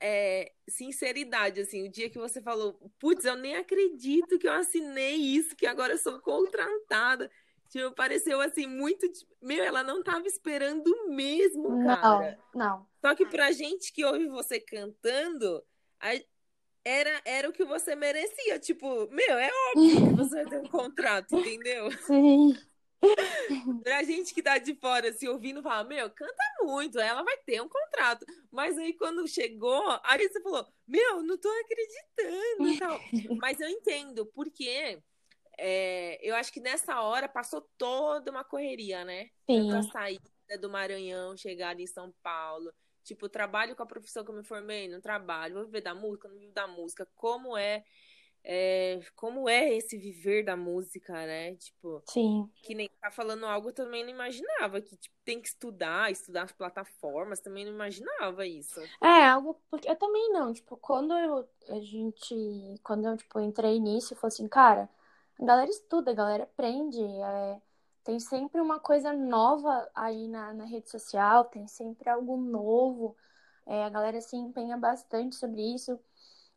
é, 0.00 0.52
sinceridade, 0.68 1.60
assim, 1.60 1.86
o 1.86 1.90
dia 1.90 2.08
que 2.08 2.18
você 2.18 2.40
falou, 2.40 2.74
putz, 2.98 3.24
eu 3.24 3.36
nem 3.36 3.56
acredito 3.56 4.38
que 4.38 4.48
eu 4.48 4.52
assinei 4.52 5.16
isso, 5.16 5.54
que 5.54 5.66
agora 5.66 5.92
eu 5.92 5.98
sou 5.98 6.18
contratada. 6.20 7.30
Tipo, 7.70 7.92
pareceu 7.92 8.40
assim, 8.40 8.66
muito. 8.66 9.06
Meu, 9.40 9.64
ela 9.64 9.84
não 9.84 10.02
tava 10.02 10.26
esperando 10.26 11.08
mesmo, 11.08 11.84
cara. 11.84 12.36
Não, 12.52 12.66
não. 12.66 12.86
Só 13.00 13.14
que 13.14 13.24
pra 13.24 13.52
gente 13.52 13.92
que 13.92 14.04
ouve 14.04 14.26
você 14.26 14.58
cantando, 14.58 15.62
era, 16.84 17.22
era 17.24 17.48
o 17.48 17.52
que 17.52 17.64
você 17.64 17.94
merecia. 17.94 18.58
Tipo, 18.58 19.08
meu, 19.12 19.38
é 19.38 19.50
óbvio 19.70 20.08
que 20.08 20.14
você 20.16 20.34
vai 20.34 20.46
ter 20.46 20.58
um 20.58 20.68
contrato, 20.68 21.36
entendeu? 21.36 21.90
Sim. 22.02 22.58
pra 23.82 24.02
gente 24.02 24.34
que 24.34 24.42
tá 24.42 24.58
de 24.58 24.74
fora, 24.74 25.08
assim, 25.08 25.28
ouvindo, 25.28 25.62
fala, 25.62 25.84
meu, 25.84 26.10
canta 26.10 26.44
muito, 26.62 26.98
ela 26.98 27.22
vai 27.22 27.36
ter 27.38 27.60
um 27.62 27.68
contrato. 27.68 28.26
Mas 28.50 28.76
aí 28.76 28.92
quando 28.94 29.26
chegou, 29.26 29.82
aí 30.04 30.28
você 30.28 30.40
falou, 30.42 30.66
meu, 30.86 31.22
não 31.22 31.38
tô 31.38 31.48
acreditando 31.48 32.68
e 32.68 32.78
tal. 32.78 33.00
Mas 33.40 33.60
eu 33.60 33.68
entendo, 33.68 34.26
porque 34.26 35.00
é, 35.62 36.18
eu 36.22 36.34
acho 36.34 36.50
que 36.50 36.58
nessa 36.58 37.02
hora 37.02 37.28
passou 37.28 37.60
toda 37.76 38.30
uma 38.30 38.42
correria, 38.42 39.04
né? 39.04 39.28
Sim. 39.44 39.70
a 39.72 39.82
saída 39.82 40.22
do 40.58 40.70
Maranhão, 40.70 41.36
chegada 41.36 41.82
em 41.82 41.86
São 41.86 42.12
Paulo. 42.22 42.72
Tipo, 43.04 43.28
trabalho 43.28 43.76
com 43.76 43.82
a 43.82 43.86
profissão 43.86 44.24
que 44.24 44.30
eu 44.30 44.34
me 44.34 44.44
formei, 44.44 44.88
não 44.88 45.00
trabalho, 45.00 45.54
vou 45.54 45.64
viver 45.66 45.82
da 45.82 45.94
música, 45.94 46.28
não 46.28 46.38
vivo 46.38 46.52
da 46.52 46.66
música. 46.66 47.06
Como 47.14 47.56
é 47.56 47.84
é, 48.42 49.00
como 49.14 49.48
é 49.48 49.74
esse 49.74 49.98
viver 49.98 50.44
da 50.44 50.56
música, 50.56 51.12
né? 51.12 51.54
Tipo, 51.56 52.02
Sim. 52.06 52.48
que 52.62 52.74
nem 52.74 52.88
tá 53.00 53.10
falando 53.10 53.44
algo 53.44 53.68
eu 53.68 53.74
também 53.74 54.02
não 54.02 54.10
imaginava, 54.10 54.80
que 54.80 54.96
tipo, 54.96 55.14
tem 55.24 55.40
que 55.40 55.48
estudar, 55.48 56.10
estudar 56.10 56.44
as 56.44 56.52
plataformas, 56.52 57.40
também 57.40 57.64
não 57.64 57.72
imaginava 57.72 58.46
isso. 58.46 58.80
É, 59.02 59.26
algo, 59.26 59.60
porque 59.70 59.90
eu 59.90 59.96
também 59.96 60.32
não, 60.32 60.52
tipo, 60.52 60.76
quando 60.76 61.12
eu, 61.12 61.46
a 61.68 61.80
gente, 61.80 62.34
quando 62.82 63.06
eu, 63.06 63.16
tipo, 63.16 63.40
entrei 63.40 63.78
nisso, 63.78 64.14
eu 64.14 64.18
falei 64.18 64.32
assim, 64.32 64.48
cara, 64.48 64.88
a 65.40 65.44
galera 65.44 65.70
estuda, 65.70 66.10
a 66.10 66.14
galera 66.14 66.44
aprende, 66.44 67.02
é, 67.02 67.60
tem 68.04 68.20
sempre 68.20 68.60
uma 68.60 68.78
coisa 68.78 69.12
nova 69.12 69.90
aí 69.94 70.28
na, 70.28 70.52
na 70.52 70.64
rede 70.64 70.90
social, 70.90 71.44
tem 71.46 71.66
sempre 71.66 72.10
algo 72.10 72.36
novo, 72.36 73.16
é, 73.66 73.84
a 73.84 73.88
galera 73.88 74.20
se 74.20 74.36
empenha 74.36 74.76
bastante 74.76 75.36
sobre 75.36 75.62
isso, 75.62 75.98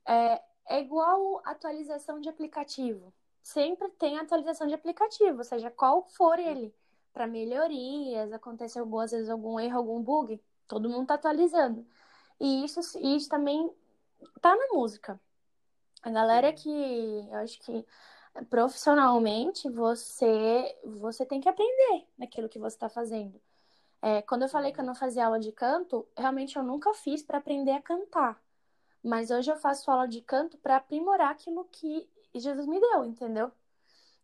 é, 0.06 0.42
é 0.68 0.82
igual 0.82 1.42
atualização 1.46 2.20
de 2.20 2.30
aplicativo. 2.30 3.14
Sempre 3.42 3.90
tem 3.92 4.20
atualização 4.20 4.68
de 4.68 4.74
aplicativo, 4.74 5.44
seja 5.44 5.70
qual 5.72 6.04
for 6.04 6.40
ele, 6.40 6.74
para 7.14 7.28
melhorias, 7.28 8.32
acontece 8.34 8.80
às 8.80 9.12
vezes 9.12 9.30
algum 9.30 9.60
erro, 9.60 9.78
algum 9.78 10.02
bug, 10.02 10.42
todo 10.68 10.90
mundo 10.90 11.04
está 11.04 11.16
atualizando. 11.16 11.86
E 12.40 12.66
isso, 12.66 12.80
isso 13.00 13.30
também 13.30 13.72
tá 14.42 14.56
na 14.56 14.68
música. 14.74 15.20
A 16.02 16.10
galera 16.10 16.52
que 16.52 16.70
eu 16.70 17.38
acho 17.38 17.60
que 17.62 17.86
profissionalmente 18.50 19.70
você 19.70 20.76
você 20.84 21.26
tem 21.26 21.40
que 21.40 21.50
aprender 21.50 22.08
naquilo 22.18 22.50
que 22.50 22.60
você 22.60 22.76
está 22.76 22.90
fazendo. 22.90 23.40
É, 24.02 24.22
quando 24.22 24.44
eu 24.44 24.50
falei 24.50 24.72
que 24.74 24.80
eu 24.80 24.86
não 24.86 24.96
fazia 24.96 25.26
aula 25.26 25.40
de 25.40 25.52
canto, 25.52 26.06
realmente 26.18 26.58
eu 26.58 26.64
nunca 26.64 26.94
fiz 26.94 27.24
para 27.24 27.38
aprender 27.38 27.72
a 27.72 27.82
cantar. 27.82 28.42
Mas 29.04 29.32
hoje 29.32 29.52
eu 29.52 29.58
faço 29.58 29.90
aula 29.92 30.08
de 30.08 30.22
canto 30.22 30.58
para 30.58 30.78
aprimorar 30.78 31.32
aquilo 31.32 31.66
que 31.72 32.10
Jesus 32.34 32.66
me 32.68 32.80
deu, 32.80 33.06
entendeu? 33.06 33.52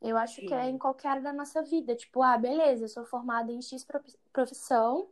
Eu 0.01 0.17
acho 0.17 0.35
Sim. 0.35 0.47
que 0.47 0.53
é 0.53 0.69
em 0.69 0.77
qualquer 0.77 1.09
área 1.09 1.21
da 1.21 1.33
nossa 1.33 1.61
vida. 1.61 1.95
Tipo, 1.95 2.21
ah, 2.23 2.37
beleza, 2.37 2.85
eu 2.85 2.89
sou 2.89 3.05
formada 3.05 3.51
em 3.51 3.61
X 3.61 3.85
profissão 4.31 5.09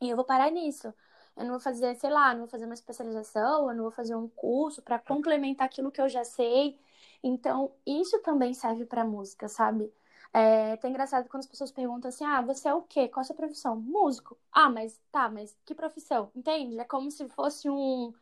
e 0.00 0.08
eu 0.08 0.16
vou 0.16 0.24
parar 0.24 0.50
nisso. 0.50 0.92
Eu 1.36 1.44
não 1.44 1.52
vou 1.52 1.60
fazer, 1.60 1.94
sei 1.96 2.10
lá, 2.10 2.32
não 2.32 2.40
vou 2.40 2.48
fazer 2.48 2.64
uma 2.64 2.74
especialização, 2.74 3.68
eu 3.68 3.74
não 3.74 3.82
vou 3.84 3.90
fazer 3.90 4.14
um 4.14 4.28
curso 4.28 4.80
para 4.82 4.98
complementar 4.98 5.66
aquilo 5.66 5.90
que 5.90 6.00
eu 6.00 6.08
já 6.08 6.24
sei. 6.24 6.78
Então, 7.26 7.72
isso 7.86 8.20
também 8.20 8.52
serve 8.52 8.84
para 8.84 9.04
música, 9.04 9.48
sabe? 9.48 9.90
É 10.32 10.72
até 10.72 10.88
engraçado 10.88 11.28
quando 11.28 11.40
as 11.40 11.48
pessoas 11.48 11.72
perguntam 11.72 12.08
assim: 12.10 12.24
ah, 12.24 12.42
você 12.42 12.68
é 12.68 12.74
o 12.74 12.82
quê? 12.82 13.08
Qual 13.08 13.22
a 13.22 13.24
sua 13.24 13.34
profissão? 13.34 13.76
Músico. 13.80 14.36
Ah, 14.52 14.68
mas 14.68 15.00
tá, 15.10 15.28
mas 15.30 15.56
que 15.64 15.74
profissão? 15.74 16.30
Entende? 16.36 16.78
É 16.78 16.84
como 16.84 17.10
se 17.10 17.26
fosse 17.30 17.70
um 17.70 18.12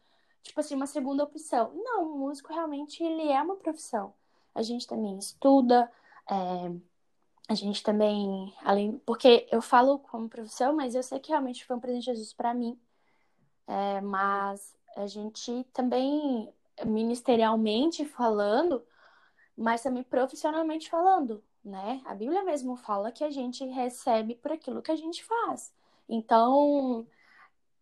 tipo 0.42 0.60
assim, 0.60 0.74
uma 0.74 0.86
segunda 0.86 1.24
opção. 1.24 1.72
Não, 1.74 2.14
o 2.14 2.18
músico 2.18 2.52
realmente 2.52 3.02
ele 3.02 3.28
é 3.28 3.42
uma 3.42 3.56
profissão. 3.56 4.14
A 4.54 4.62
gente 4.62 4.86
também 4.86 5.18
estuda, 5.18 5.90
é, 6.30 6.70
a 7.48 7.54
gente 7.54 7.82
também, 7.82 8.54
além, 8.62 8.98
porque 9.06 9.48
eu 9.50 9.62
falo 9.62 9.98
como 9.98 10.28
profissão, 10.28 10.74
mas 10.76 10.94
eu 10.94 11.02
sei 11.02 11.18
que 11.18 11.30
realmente 11.30 11.64
foi 11.64 11.76
um 11.76 11.80
presente 11.80 12.04
de 12.04 12.06
Jesus 12.06 12.32
para 12.32 12.54
mim. 12.54 12.78
É, 13.66 14.00
mas 14.00 14.76
a 14.96 15.06
gente 15.06 15.64
também, 15.72 16.52
ministerialmente 16.84 18.04
falando, 18.04 18.84
mas 19.56 19.82
também 19.82 20.02
profissionalmente 20.02 20.88
falando, 20.90 21.42
né? 21.64 22.00
A 22.04 22.14
Bíblia 22.14 22.42
mesmo 22.44 22.76
fala 22.76 23.12
que 23.12 23.24
a 23.24 23.30
gente 23.30 23.64
recebe 23.66 24.34
por 24.36 24.52
aquilo 24.52 24.82
que 24.82 24.90
a 24.90 24.96
gente 24.96 25.24
faz. 25.24 25.72
Então, 26.08 27.06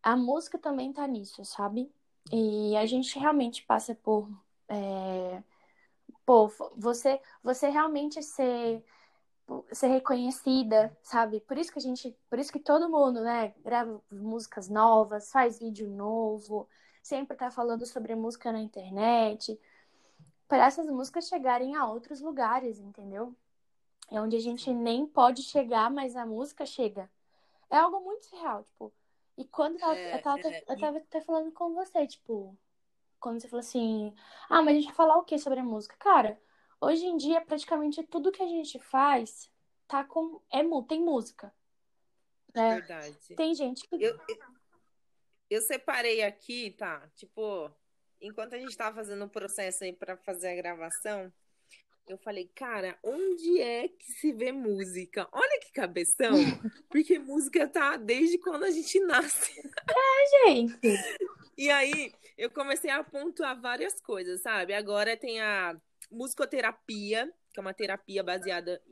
a 0.02 0.16
música 0.16 0.58
também 0.58 0.92
tá 0.92 1.06
nisso, 1.06 1.44
sabe? 1.44 1.92
E 2.32 2.76
a 2.76 2.86
gente 2.86 3.18
realmente 3.18 3.62
passa 3.64 3.94
por. 3.94 4.28
É, 4.68 5.42
pô, 6.24 6.48
você, 6.76 7.20
você 7.42 7.68
realmente 7.68 8.22
ser, 8.22 8.84
ser 9.72 9.88
reconhecida, 9.88 10.96
sabe? 11.02 11.40
Por 11.40 11.58
isso 11.58 11.72
que 11.72 11.78
a 11.78 11.82
gente. 11.82 12.16
Por 12.28 12.38
isso 12.38 12.52
que 12.52 12.60
todo 12.60 12.88
mundo, 12.88 13.20
né, 13.22 13.54
grava 13.64 14.00
músicas 14.10 14.68
novas, 14.68 15.30
faz 15.32 15.58
vídeo 15.58 15.88
novo, 15.88 16.68
sempre 17.02 17.36
tá 17.36 17.50
falando 17.50 17.86
sobre 17.86 18.14
música 18.14 18.52
na 18.52 18.60
internet. 18.60 19.58
Para 20.50 20.66
essas 20.66 20.86
músicas 20.86 21.28
chegarem 21.28 21.76
a 21.76 21.86
outros 21.86 22.20
lugares, 22.20 22.78
entendeu? 22.78 23.34
É 24.10 24.20
onde 24.20 24.36
a 24.36 24.40
gente 24.40 24.70
nem 24.74 25.06
pode 25.06 25.42
chegar, 25.44 25.90
mas 25.90 26.16
a 26.16 26.26
música 26.26 26.66
chega. 26.66 27.10
É 27.70 27.78
algo 27.78 28.00
muito 28.00 28.28
real, 28.36 28.64
tipo, 28.64 28.92
e 29.40 29.44
quando 29.46 29.76
eu 29.76 29.80
tava, 29.80 29.96
é, 29.96 30.14
eu, 30.14 30.22
tava, 30.22 30.48
é, 30.48 30.64
eu 30.68 30.78
tava 30.78 30.98
até 30.98 31.20
falando 31.22 31.50
com 31.52 31.72
você, 31.72 32.06
tipo, 32.06 32.54
quando 33.18 33.40
você 33.40 33.48
falou 33.48 33.60
assim, 33.60 34.14
ah, 34.50 34.60
mas 34.60 34.72
a 34.72 34.80
gente 34.80 34.86
vai 34.86 34.94
falar 34.94 35.16
o 35.16 35.24
que 35.24 35.38
sobre 35.38 35.60
a 35.60 35.64
música? 35.64 35.96
Cara, 35.98 36.38
hoje 36.78 37.06
em 37.06 37.16
dia, 37.16 37.40
praticamente 37.40 38.02
tudo 38.02 38.30
que 38.30 38.42
a 38.42 38.46
gente 38.46 38.78
faz 38.78 39.50
tá 39.88 40.04
com. 40.04 40.42
É, 40.52 40.60
tem 40.86 41.00
música. 41.00 41.54
É, 42.52 42.74
Verdade. 42.74 43.34
Tem 43.34 43.54
gente 43.54 43.88
que. 43.88 43.94
Eu, 43.94 44.18
eu, 44.28 44.38
eu 45.48 45.62
separei 45.62 46.22
aqui, 46.22 46.72
tá? 46.72 47.08
Tipo, 47.16 47.70
enquanto 48.20 48.54
a 48.54 48.58
gente 48.58 48.76
tava 48.76 48.96
fazendo 48.96 49.24
o 49.24 49.30
processo 49.30 49.84
aí 49.84 49.92
pra 49.92 50.16
fazer 50.16 50.48
a 50.48 50.56
gravação, 50.56 51.32
eu 52.06 52.18
falei, 52.18 52.50
cara, 52.54 52.98
onde 53.02 53.60
é 53.60 53.88
que 53.88 54.12
se 54.12 54.32
vê 54.32 54.50
música? 54.50 55.28
Olha 55.32 55.60
que 55.60 55.72
cabeção, 55.72 56.32
porque 56.90 57.18
música 57.18 57.68
tá 57.68 57.96
desde 57.96 58.38
quando 58.38 58.64
a 58.64 58.70
gente 58.70 58.98
nasce. 59.00 59.60
É, 59.60 60.48
gente. 60.48 60.92
E 61.56 61.70
aí, 61.70 62.12
eu 62.36 62.50
comecei 62.50 62.90
a 62.90 63.04
pontuar 63.04 63.60
várias 63.60 64.00
coisas, 64.00 64.40
sabe? 64.42 64.72
Agora 64.74 65.16
tem 65.16 65.40
a 65.40 65.78
musicoterapia, 66.10 67.32
que 67.52 67.60
é 67.60 67.62
uma 67.62 67.74
terapia 67.74 68.22
baseada 68.22 68.82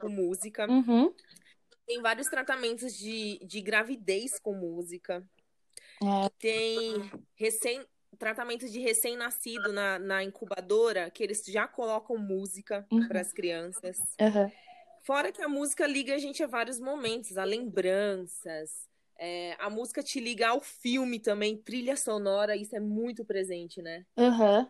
com 0.00 0.08
música. 0.08 0.70
Uhum. 0.70 1.12
Tem 1.86 2.00
vários 2.00 2.28
tratamentos 2.28 2.96
de, 2.96 3.38
de 3.44 3.60
gravidez 3.60 4.38
com 4.38 4.52
música. 4.52 5.26
É. 6.02 6.28
Tem 6.38 7.10
recém 7.34 7.84
tratamentos 8.16 8.72
de 8.72 8.80
recém-nascido 8.80 9.72
na, 9.72 9.98
na 9.98 10.24
incubadora, 10.24 11.10
que 11.10 11.22
eles 11.22 11.44
já 11.46 11.66
colocam 11.68 12.16
música 12.16 12.86
uhum. 12.90 13.06
para 13.08 13.20
as 13.20 13.32
crianças. 13.32 13.98
Uhum. 14.20 14.50
Fora 15.02 15.32
que 15.32 15.42
a 15.42 15.48
música 15.48 15.86
liga 15.86 16.14
a 16.14 16.18
gente 16.18 16.42
a 16.42 16.46
vários 16.46 16.78
momentos, 16.78 17.36
a 17.36 17.44
lembranças. 17.44 18.88
É, 19.18 19.56
a 19.58 19.68
música 19.68 20.02
te 20.02 20.20
liga 20.20 20.48
ao 20.48 20.60
filme 20.60 21.18
também, 21.18 21.56
trilha 21.56 21.96
sonora, 21.96 22.54
isso 22.54 22.76
é 22.76 22.80
muito 22.80 23.24
presente, 23.24 23.82
né? 23.82 24.04
Uhum 24.16 24.66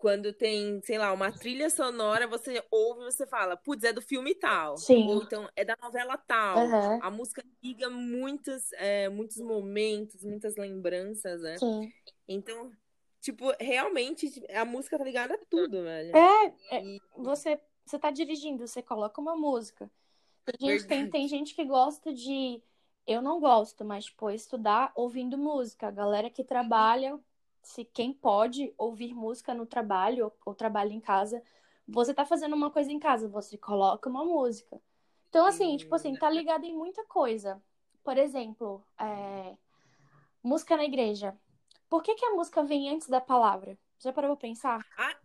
quando 0.00 0.32
tem, 0.32 0.80
sei 0.82 0.96
lá, 0.96 1.12
uma 1.12 1.30
trilha 1.30 1.68
sonora, 1.68 2.26
você 2.26 2.64
ouve 2.70 3.02
e 3.02 3.04
você 3.04 3.26
fala, 3.26 3.54
putz, 3.54 3.84
é 3.84 3.92
do 3.92 4.00
filme 4.00 4.34
tal. 4.34 4.78
Sim. 4.78 5.06
Ou 5.06 5.22
então 5.22 5.46
é 5.54 5.62
da 5.62 5.76
novela 5.80 6.16
tal. 6.16 6.56
A 7.02 7.10
música 7.10 7.44
liga 7.62 7.90
muitos, 7.90 8.72
é, 8.72 9.10
muitos 9.10 9.36
momentos, 9.36 10.24
muitas 10.24 10.56
lembranças, 10.56 11.42
né? 11.42 11.58
Sim. 11.58 11.92
Então, 12.32 12.70
tipo, 13.20 13.52
realmente 13.58 14.30
a 14.54 14.64
música 14.64 14.96
tá 14.96 15.02
ligada 15.02 15.34
a 15.34 15.44
tudo, 15.50 15.82
velho. 15.82 16.16
É, 16.16 16.46
é 16.70 16.98
você, 17.16 17.60
você 17.84 17.98
tá 17.98 18.12
dirigindo, 18.12 18.68
você 18.68 18.80
coloca 18.80 19.20
uma 19.20 19.36
música. 19.36 19.90
Tem 20.44 20.70
gente, 20.70 20.86
tem, 20.86 21.10
tem 21.10 21.28
gente 21.28 21.54
que 21.56 21.64
gosta 21.64 22.14
de. 22.14 22.62
Eu 23.04 23.20
não 23.20 23.40
gosto, 23.40 23.84
mas, 23.84 24.04
tipo, 24.04 24.30
estudar 24.30 24.92
ouvindo 24.94 25.36
música. 25.36 25.88
A 25.88 25.90
galera 25.90 26.30
que 26.30 26.44
trabalha 26.44 27.18
se 27.62 27.84
quem 27.84 28.12
pode 28.12 28.72
ouvir 28.78 29.12
música 29.12 29.52
no 29.52 29.66
trabalho 29.66 30.26
ou, 30.26 30.36
ou 30.46 30.54
trabalha 30.54 30.92
em 30.92 31.00
casa, 31.00 31.42
Você 31.88 32.14
tá 32.14 32.24
fazendo 32.24 32.54
uma 32.54 32.70
coisa 32.70 32.92
em 32.92 33.00
casa, 33.00 33.28
você 33.28 33.58
coloca 33.58 34.08
uma 34.08 34.24
música. 34.24 34.80
Então, 35.28 35.44
assim, 35.46 35.76
tipo 35.76 35.92
assim, 35.96 36.14
tá 36.14 36.30
ligado 36.30 36.64
em 36.64 36.76
muita 36.76 37.04
coisa. 37.04 37.60
Por 38.04 38.16
exemplo, 38.16 38.84
é... 38.98 39.56
música 40.42 40.76
na 40.76 40.84
igreja. 40.84 41.36
Por 41.90 42.02
que, 42.02 42.14
que 42.14 42.24
a 42.24 42.30
música 42.34 42.64
vem 42.64 42.90
antes 42.90 43.08
da 43.08 43.20
palavra? 43.20 43.78
Já 43.98 44.12
parou 44.14 44.36
pra 44.36 44.48
pensar? 44.48 44.86
Ah, 44.96 45.16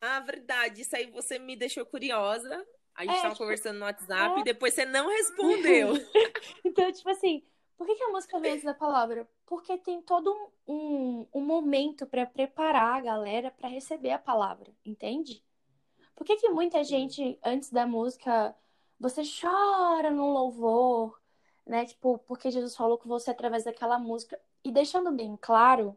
ah, 0.00 0.20
verdade. 0.20 0.82
Isso 0.82 0.96
aí 0.96 1.10
você 1.10 1.38
me 1.38 1.56
deixou 1.56 1.86
curiosa. 1.86 2.66
A 2.94 3.04
gente 3.06 3.12
É, 3.12 3.20
tava 3.20 3.34
tipo, 3.34 3.36
conversando 3.36 3.78
no 3.78 3.84
WhatsApp 3.86 4.40
é. 4.40 4.40
e 4.40 4.44
depois 4.44 4.74
você 4.74 4.84
não 4.84 5.08
respondeu. 5.08 5.94
Então, 6.64 6.90
tipo 6.92 7.08
assim, 7.10 7.42
por 7.76 7.86
que, 7.86 7.94
que 7.96 8.04
a 8.04 8.08
música 8.10 8.38
vem 8.40 8.52
antes 8.52 8.64
da 8.64 8.74
palavra? 8.74 9.28
Porque 9.46 9.78
tem 9.78 10.00
todo 10.02 10.32
um, 10.66 10.74
um, 11.22 11.28
um 11.34 11.40
momento 11.44 12.06
pra 12.06 12.26
preparar 12.26 12.98
a 12.98 13.00
galera 13.00 13.50
pra 13.50 13.68
receber 13.68 14.10
a 14.10 14.18
palavra, 14.18 14.72
entende? 14.84 15.44
Por 16.16 16.24
que, 16.26 16.36
que 16.36 16.50
muita 16.50 16.84
gente, 16.84 17.38
antes 17.44 17.70
da 17.70 17.86
música, 17.86 18.54
você 19.00 19.22
chora 19.24 20.10
num 20.10 20.32
louvor, 20.32 21.20
né? 21.66 21.86
Tipo, 21.86 22.18
porque 22.20 22.50
Jesus 22.50 22.76
falou 22.76 22.98
com 22.98 23.08
você 23.08 23.30
através 23.32 23.64
daquela 23.64 23.98
música. 23.98 24.40
E 24.64 24.72
deixando 24.72 25.12
bem 25.12 25.36
claro 25.40 25.96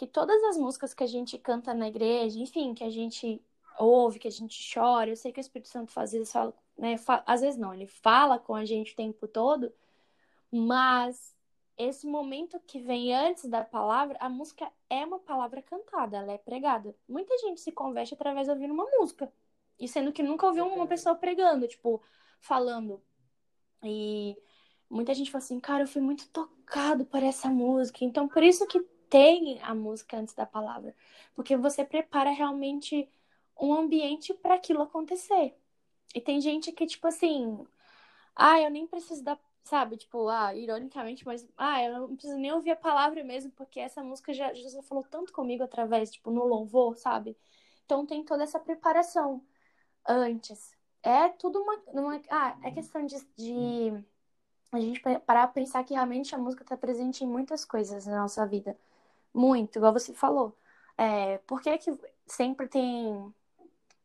que 0.00 0.06
todas 0.06 0.42
as 0.44 0.56
músicas 0.56 0.94
que 0.94 1.04
a 1.04 1.06
gente 1.06 1.36
canta 1.36 1.74
na 1.74 1.86
igreja, 1.86 2.38
enfim, 2.38 2.72
que 2.72 2.82
a 2.82 2.88
gente 2.88 3.38
ouve, 3.78 4.18
que 4.18 4.26
a 4.28 4.30
gente 4.30 4.58
chora, 4.72 5.10
eu 5.10 5.16
sei 5.16 5.30
que 5.30 5.38
o 5.38 5.42
Espírito 5.42 5.68
Santo 5.68 5.92
às 6.00 6.12
vezes 6.12 6.32
fala, 6.32 6.54
né? 6.78 6.96
fa- 6.96 7.22
Às 7.26 7.42
vezes 7.42 7.60
não, 7.60 7.74
ele 7.74 7.86
fala 7.86 8.38
com 8.38 8.54
a 8.54 8.64
gente 8.64 8.94
o 8.94 8.96
tempo 8.96 9.28
todo, 9.28 9.70
mas 10.50 11.36
esse 11.76 12.06
momento 12.06 12.58
que 12.60 12.78
vem 12.78 13.14
antes 13.14 13.44
da 13.44 13.62
palavra, 13.62 14.16
a 14.20 14.28
música 14.30 14.72
é 14.88 15.04
uma 15.04 15.18
palavra 15.18 15.60
cantada, 15.60 16.16
ela 16.16 16.32
é 16.32 16.38
pregada. 16.38 16.96
Muita 17.06 17.36
gente 17.36 17.60
se 17.60 17.70
converte 17.70 18.14
através 18.14 18.46
de 18.46 18.52
ouvir 18.54 18.70
uma 18.70 18.86
música. 18.98 19.30
E 19.78 19.86
sendo 19.86 20.12
que 20.12 20.22
nunca 20.22 20.46
ouviu 20.46 20.66
uma 20.66 20.86
pessoa 20.86 21.14
pregando, 21.14 21.68
tipo, 21.68 22.02
falando. 22.40 23.02
E 23.84 24.34
muita 24.88 25.12
gente 25.12 25.30
fala 25.30 25.44
assim, 25.44 25.60
cara, 25.60 25.82
eu 25.82 25.88
fui 25.88 26.00
muito 26.00 26.26
tocado 26.30 27.04
por 27.04 27.22
essa 27.22 27.50
música. 27.50 28.02
Então, 28.02 28.26
por 28.26 28.42
isso 28.42 28.66
que 28.66 28.82
tem 29.10 29.60
a 29.62 29.74
música 29.74 30.16
antes 30.18 30.34
da 30.34 30.46
palavra. 30.46 30.94
Porque 31.34 31.56
você 31.56 31.84
prepara 31.84 32.30
realmente 32.30 33.08
um 33.60 33.74
ambiente 33.74 34.32
para 34.34 34.54
aquilo 34.54 34.82
acontecer. 34.82 35.54
E 36.14 36.20
tem 36.20 36.40
gente 36.40 36.72
que, 36.72 36.86
tipo 36.86 37.06
assim, 37.06 37.66
ah, 38.34 38.60
eu 38.60 38.70
nem 38.70 38.86
preciso 38.86 39.22
da, 39.22 39.38
sabe, 39.64 39.96
tipo, 39.96 40.28
ah, 40.28 40.54
ironicamente, 40.54 41.26
mas, 41.26 41.46
ah, 41.56 41.82
eu 41.84 42.00
não 42.08 42.16
preciso 42.16 42.38
nem 42.38 42.52
ouvir 42.52 42.70
a 42.72 42.76
palavra 42.76 43.22
mesmo, 43.24 43.50
porque 43.52 43.80
essa 43.80 44.02
música 44.02 44.32
já, 44.32 44.52
Jesus 44.54 44.86
falou 44.88 45.04
tanto 45.04 45.32
comigo 45.32 45.62
através, 45.64 46.10
tipo, 46.10 46.30
no 46.30 46.44
louvor, 46.46 46.96
sabe? 46.96 47.36
Então 47.84 48.06
tem 48.06 48.24
toda 48.24 48.44
essa 48.44 48.58
preparação 48.60 49.42
antes. 50.08 50.76
É 51.02 51.28
tudo 51.30 51.60
uma, 51.62 51.76
uma 51.88 52.22
ah, 52.30 52.58
é 52.64 52.70
questão 52.72 53.04
de, 53.06 53.16
de 53.36 54.04
a 54.72 54.80
gente 54.80 55.00
parar 55.00 55.20
pra 55.24 55.48
pensar 55.48 55.84
que 55.84 55.94
realmente 55.94 56.34
a 56.34 56.38
música 56.38 56.64
tá 56.64 56.76
presente 56.76 57.24
em 57.24 57.26
muitas 57.26 57.64
coisas 57.64 58.06
na 58.06 58.20
nossa 58.22 58.46
vida. 58.46 58.76
Muito, 59.32 59.76
igual 59.76 59.92
você 59.92 60.12
falou. 60.14 60.56
É, 60.96 61.38
por 61.38 61.60
que 61.60 61.76
que 61.78 61.92
sempre 62.26 62.68
tem 62.68 63.32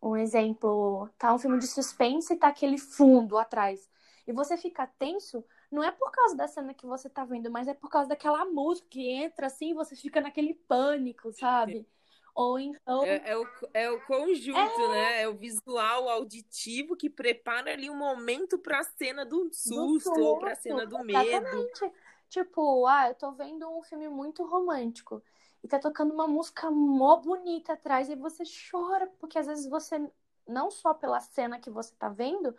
um 0.02 0.16
exemplo, 0.16 1.10
tá 1.18 1.34
um 1.34 1.40
filme 1.40 1.58
de 1.60 1.68
suspense 1.68 2.34
e 2.34 2.38
tá 2.38 2.48
aquele 2.48 2.78
fundo 2.78 3.38
atrás. 3.38 3.90
E 4.28 4.34
você 4.34 4.58
fica 4.58 4.88
tenso, 4.88 5.44
não 5.72 5.84
é 5.84 5.92
por 5.92 6.12
causa 6.12 6.36
da 6.36 6.48
cena 6.48 6.74
que 6.74 6.86
você 6.86 7.10
tá 7.10 7.26
vendo, 7.26 7.50
mas 7.52 7.68
é 7.68 7.74
por 7.74 7.90
causa 7.90 8.10
daquela 8.10 8.46
música 8.46 8.88
que 8.90 9.10
entra 9.10 9.48
assim, 9.48 9.72
e 9.72 9.74
você 9.74 9.96
fica 9.96 10.22
naquele 10.22 10.54
pânico, 10.54 11.32
sabe? 11.32 11.88
Ou 12.34 12.60
então, 12.60 13.04
É, 13.04 13.32
é 13.32 13.38
o, 13.38 13.48
é 13.74 13.90
o 13.90 14.02
conjunto, 14.06 14.58
né? 14.90 15.22
É 15.22 15.28
o 15.28 15.36
visual 15.36 16.10
auditivo 16.10 16.96
que 16.96 17.10
prepara 17.10 17.72
ali 17.72 17.90
um 17.90 17.98
momento 17.98 18.60
pra 18.60 18.84
cena 18.84 19.26
do 19.26 19.50
susto 19.54 20.12
ou 20.12 20.38
pra 20.40 20.56
cena 20.56 20.86
do 20.86 21.04
medo. 21.04 21.20
Exatamente. 21.22 21.94
Tipo, 22.36 22.86
ah, 22.86 23.08
eu 23.08 23.16
tô 23.16 23.32
vendo 23.32 23.66
um 23.70 23.82
filme 23.82 24.10
muito 24.10 24.44
romântico 24.44 25.24
e 25.64 25.70
tá 25.70 25.80
tocando 25.80 26.14
uma 26.14 26.28
música 26.28 26.70
mó 26.70 27.16
bonita 27.16 27.72
atrás 27.72 28.10
e 28.10 28.16
você 28.16 28.44
chora, 28.70 29.08
porque 29.22 29.40
às 29.40 29.48
vezes 29.48 29.70
você, 29.70 30.06
não 30.46 30.70
só 30.70 30.94
pela 30.94 31.22
cena 31.22 31.62
que 31.62 31.70
você 31.70 31.96
tá 31.96 32.10
vendo, 32.10 32.54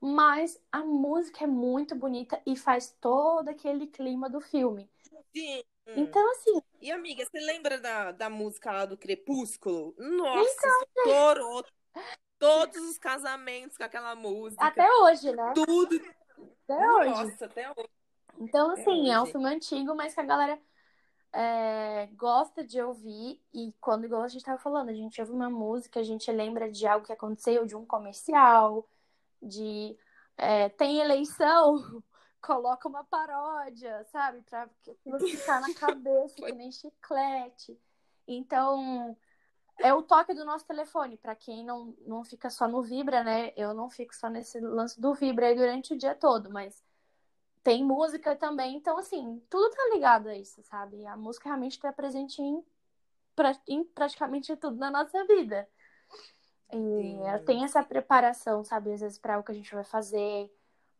mas 0.00 0.62
a 0.70 0.84
música 0.84 1.42
é 1.42 1.46
muito 1.48 1.96
bonita 1.96 2.40
e 2.46 2.54
faz 2.54 2.96
todo 3.00 3.48
aquele 3.48 3.88
clima 3.88 4.30
do 4.30 4.40
filme. 4.40 4.88
Sim. 5.34 5.64
Então, 5.88 6.30
assim, 6.30 6.62
E 6.80 6.92
amiga, 6.92 7.24
você 7.24 7.40
lembra 7.40 7.80
da, 7.80 8.12
da 8.12 8.30
música 8.30 8.70
lá 8.70 8.86
do 8.86 8.96
Crepúsculo? 8.96 9.92
Nossa, 9.98 10.68
estourou 10.98 11.64
todos 12.38 12.76
os 12.76 12.96
casamentos 12.96 13.76
com 13.76 13.82
aquela 13.82 14.14
música. 14.14 14.64
até 14.64 14.88
hoje, 14.88 15.32
né? 15.32 15.52
Tudo. 15.52 16.00
Até 16.68 16.92
hoje. 16.92 17.10
Nossa, 17.10 17.46
até 17.46 17.68
hoje. 17.70 17.95
Então, 18.38 18.70
assim, 18.70 19.10
é 19.10 19.20
um 19.20 19.26
filme 19.26 19.46
antigo, 19.46 19.94
mas 19.94 20.14
que 20.14 20.20
a 20.20 20.24
galera 20.24 20.60
é, 21.32 22.08
gosta 22.14 22.64
de 22.64 22.80
ouvir. 22.80 23.40
E 23.52 23.72
quando, 23.80 24.04
igual 24.04 24.22
a 24.22 24.28
gente 24.28 24.44
tava 24.44 24.58
falando, 24.58 24.88
a 24.88 24.94
gente 24.94 25.20
ouve 25.20 25.32
uma 25.32 25.50
música, 25.50 26.00
a 26.00 26.02
gente 26.02 26.30
lembra 26.30 26.70
de 26.70 26.86
algo 26.86 27.06
que 27.06 27.12
aconteceu, 27.12 27.66
de 27.66 27.76
um 27.76 27.84
comercial, 27.84 28.88
de. 29.42 29.96
é, 30.36 30.68
tem 30.70 30.98
eleição, 30.98 32.02
coloca 32.40 32.88
uma 32.88 33.04
paródia, 33.04 34.04
sabe? 34.04 34.42
Pra 34.42 34.62
aquilo 34.88 35.18
ficar 35.20 35.60
na 35.60 35.72
cabeça, 35.74 36.36
que 36.36 36.52
nem 36.52 36.72
chiclete. 36.72 37.78
Então. 38.26 39.16
É 39.78 39.92
o 39.92 40.02
toque 40.02 40.32
do 40.32 40.42
nosso 40.42 40.66
telefone, 40.66 41.18
pra 41.18 41.36
quem 41.36 41.62
não, 41.62 41.94
não 42.06 42.24
fica 42.24 42.48
só 42.48 42.66
no 42.66 42.82
Vibra, 42.82 43.22
né? 43.22 43.52
Eu 43.54 43.74
não 43.74 43.90
fico 43.90 44.14
só 44.14 44.30
nesse 44.30 44.58
lance 44.58 44.98
do 44.98 45.12
Vibra 45.12 45.48
aí 45.48 45.54
durante 45.54 45.92
o 45.92 45.98
dia 45.98 46.14
todo, 46.14 46.50
mas 46.50 46.82
tem 47.66 47.82
música 47.84 48.36
também. 48.36 48.76
Então, 48.76 48.96
assim, 48.96 49.42
tudo 49.50 49.74
tá 49.74 49.90
ligado 49.92 50.28
a 50.28 50.36
isso, 50.36 50.62
sabe? 50.62 51.04
A 51.04 51.16
música 51.16 51.48
realmente 51.48 51.80
tá 51.80 51.92
presente 51.92 52.40
em, 52.40 52.64
pra- 53.34 53.58
em 53.66 53.82
praticamente 53.82 54.54
tudo 54.56 54.76
na 54.76 54.88
nossa 54.88 55.24
vida. 55.24 55.68
E 56.72 56.76
Sim. 56.76 57.44
tem 57.44 57.64
essa 57.64 57.82
preparação, 57.82 58.62
sabe? 58.62 58.92
Às 58.92 59.00
vezes 59.00 59.18
pra 59.18 59.40
o 59.40 59.42
que 59.42 59.50
a 59.50 59.54
gente 59.54 59.74
vai 59.74 59.82
fazer, 59.82 60.48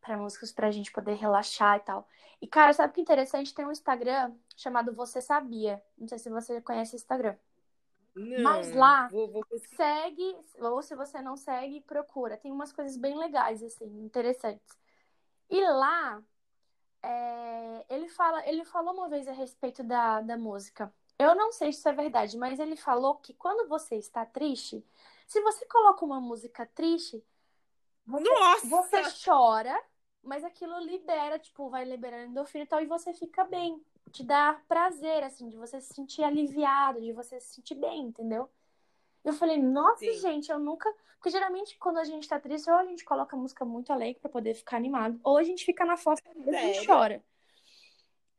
pra 0.01 0.17
músicas 0.17 0.51
pra 0.51 0.73
gente 0.73 0.91
poder 0.91 1.15
relaxar 1.15 1.77
e 1.77 1.81
tal. 1.81 2.09
E, 2.43 2.49
cara, 2.49 2.73
sabe 2.73 2.91
o 2.91 2.95
que 2.95 3.01
interessante? 3.01 3.55
Tem 3.55 3.65
um 3.65 3.71
Instagram 3.71 4.35
chamado 4.57 4.93
Você 4.93 5.21
Sabia. 5.21 5.81
Não 5.97 6.09
sei 6.09 6.19
se 6.19 6.29
você 6.29 6.61
conhece 6.61 6.97
esse 6.97 7.05
Instagram. 7.05 7.37
Não, 8.13 8.43
Mas 8.43 8.75
lá- 8.75 9.07
Vou, 9.07 9.29
vou. 9.31 9.47
Segue, 9.77 10.37
ou 10.59 10.83
se 10.83 10.97
você 10.97 11.23
não 11.23 11.37
segue, 11.37 11.81
procura. 11.83 12.37
Tem 12.37 12.51
umas 12.51 12.73
coisas 12.73 12.97
bem 12.97 13.17
legais, 13.17 13.63
assim, 13.63 13.87
interessantes. 14.05 14.77
E 15.49 15.61
lá, 15.65 16.21
é, 17.07 17.87
ele 17.89 18.09
fala, 18.09 18.47
ele 18.49 18.65
falou 18.65 18.93
uma 18.95 19.09
vez 19.09 19.29
a 19.29 19.33
respeito 19.33 19.85
da, 19.85 20.21
da 20.21 20.37
música. 20.37 20.93
Eu 21.19 21.35
não 21.35 21.53
sei 21.53 21.73
se 21.73 21.79
isso 21.79 21.89
é 21.89 21.93
verdade, 21.93 22.37
mas 22.37 22.59
ele 22.59 22.77
falou 22.77 23.15
que 23.17 23.33
quando 23.33 23.69
você 23.69 23.97
está 23.97 24.27
triste, 24.27 24.85
se 25.27 25.41
você 25.41 25.65
coloca 25.67 26.05
uma 26.05 26.21
música 26.21 26.67
triste, 26.67 27.25
você, 28.05 28.29
Nossa! 28.29 28.67
você 28.67 29.03
chora, 29.25 29.83
mas 30.23 30.45
aquilo 30.45 30.79
libera, 30.81 31.39
tipo, 31.39 31.71
vai 31.71 31.85
liberando 31.85 32.31
endorfina 32.31 32.65
e 32.65 32.67
tal, 32.67 32.83
e 32.83 32.87
você 32.87 33.13
fica 33.15 33.45
bem. 33.45 33.81
Te 34.11 34.25
dá 34.25 34.61
prazer, 34.69 35.23
assim, 35.23 35.49
de 35.49 35.57
você 35.57 35.81
se 35.81 35.95
sentir 35.95 36.23
aliviado, 36.23 37.01
de 37.01 37.13
você 37.13 37.41
se 37.41 37.55
sentir 37.55 37.75
bem, 37.77 38.03
entendeu? 38.03 38.51
Eu 39.27 39.33
falei, 39.33 39.61
nossa, 39.61 40.05
Sim. 40.05 40.21
gente, 40.21 40.53
eu 40.53 40.59
nunca. 40.61 40.89
Porque 41.17 41.31
geralmente 41.31 41.77
quando 41.79 41.99
a 41.99 42.05
gente 42.05 42.29
tá 42.29 42.39
triste, 42.39 42.71
ou 42.71 42.77
a 42.77 42.85
gente 42.85 43.05
coloca 43.05 43.37
música 43.37 43.65
muito 43.65 43.93
alegre 43.93 44.21
pra 44.21 44.31
poder 44.31 44.55
ficar 44.55 44.77
animado, 44.77 45.19
ou 45.25 45.37
a 45.37 45.43
gente 45.43 45.65
fica 45.65 45.85
na 45.85 45.97
fossa 45.97 46.23
mesmo 46.33 46.55
e 46.55 46.87
chora. 46.87 47.25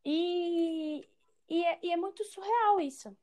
E, 0.05 1.05
e, 1.49 1.65
é, 1.65 1.79
e 1.83 1.91
é 1.91 1.97
muito 1.97 2.23
surreal 2.23 2.79
isso. 2.79 3.13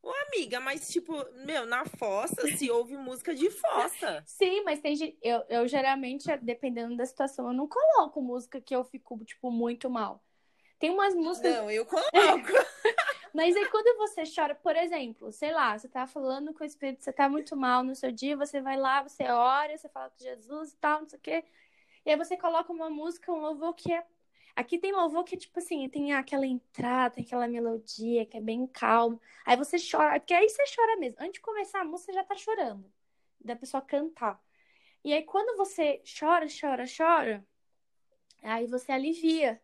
Ô, 0.00 0.12
amiga, 0.28 0.60
mas 0.60 0.86
tipo, 0.86 1.12
meu, 1.44 1.66
na 1.66 1.84
fossa 1.84 2.46
se 2.56 2.70
ouve 2.70 2.96
música 2.96 3.34
de 3.34 3.50
fossa. 3.50 4.22
Sim, 4.24 4.62
mas 4.62 4.78
tem 4.78 4.94
gente. 4.94 5.18
Eu, 5.20 5.42
eu 5.48 5.66
geralmente, 5.66 6.28
dependendo 6.36 6.96
da 6.96 7.04
situação, 7.04 7.48
eu 7.48 7.52
não 7.52 7.66
coloco 7.66 8.22
música 8.22 8.60
que 8.60 8.76
eu 8.76 8.84
fico, 8.84 9.18
tipo, 9.24 9.50
muito 9.50 9.90
mal. 9.90 10.22
Tem 10.78 10.90
umas 10.90 11.12
músicas. 11.12 11.56
Não, 11.56 11.68
eu 11.68 11.84
coloco. 11.84 12.06
Mas 13.36 13.54
aí 13.54 13.68
quando 13.68 13.98
você 13.98 14.22
chora, 14.34 14.54
por 14.54 14.74
exemplo, 14.74 15.30
sei 15.30 15.52
lá, 15.52 15.78
você 15.78 15.86
tá 15.86 16.06
falando 16.06 16.54
com 16.54 16.64
o 16.64 16.66
Espírito, 16.66 17.04
você 17.04 17.12
tá 17.12 17.28
muito 17.28 17.54
mal 17.54 17.84
no 17.84 17.94
seu 17.94 18.10
dia, 18.10 18.34
você 18.34 18.62
vai 18.62 18.78
lá, 18.78 19.02
você 19.02 19.24
ora, 19.24 19.76
você 19.76 19.90
fala 19.90 20.08
com 20.08 20.24
Jesus 20.24 20.72
e 20.72 20.76
tal, 20.78 21.02
não 21.02 21.08
sei 21.10 21.18
o 21.18 21.20
quê. 21.20 21.44
E 22.06 22.10
aí 22.10 22.16
você 22.16 22.34
coloca 22.34 22.72
uma 22.72 22.88
música, 22.88 23.30
um 23.30 23.38
louvor 23.38 23.74
que 23.74 23.92
é. 23.92 24.06
Aqui 24.56 24.78
tem 24.78 24.90
louvor 24.90 25.22
que, 25.22 25.36
tipo 25.36 25.58
assim, 25.58 25.86
tem 25.90 26.14
aquela 26.14 26.46
entrada, 26.46 27.16
tem 27.16 27.24
aquela 27.24 27.46
melodia 27.46 28.24
que 28.24 28.38
é 28.38 28.40
bem 28.40 28.66
calma. 28.66 29.20
Aí 29.44 29.54
você 29.54 29.76
chora, 29.78 30.18
porque 30.18 30.32
aí 30.32 30.48
você 30.48 30.64
chora 30.74 30.96
mesmo. 30.96 31.18
Antes 31.20 31.34
de 31.34 31.40
começar 31.42 31.82
a 31.82 31.84
música, 31.84 32.12
você 32.12 32.18
já 32.18 32.24
tá 32.24 32.36
chorando. 32.36 32.90
Da 33.38 33.54
pessoa 33.54 33.82
cantar. 33.82 34.42
E 35.04 35.12
aí 35.12 35.22
quando 35.22 35.58
você 35.58 36.02
chora, 36.18 36.46
chora, 36.48 36.84
chora, 36.86 37.46
aí 38.42 38.66
você 38.66 38.92
alivia. 38.92 39.60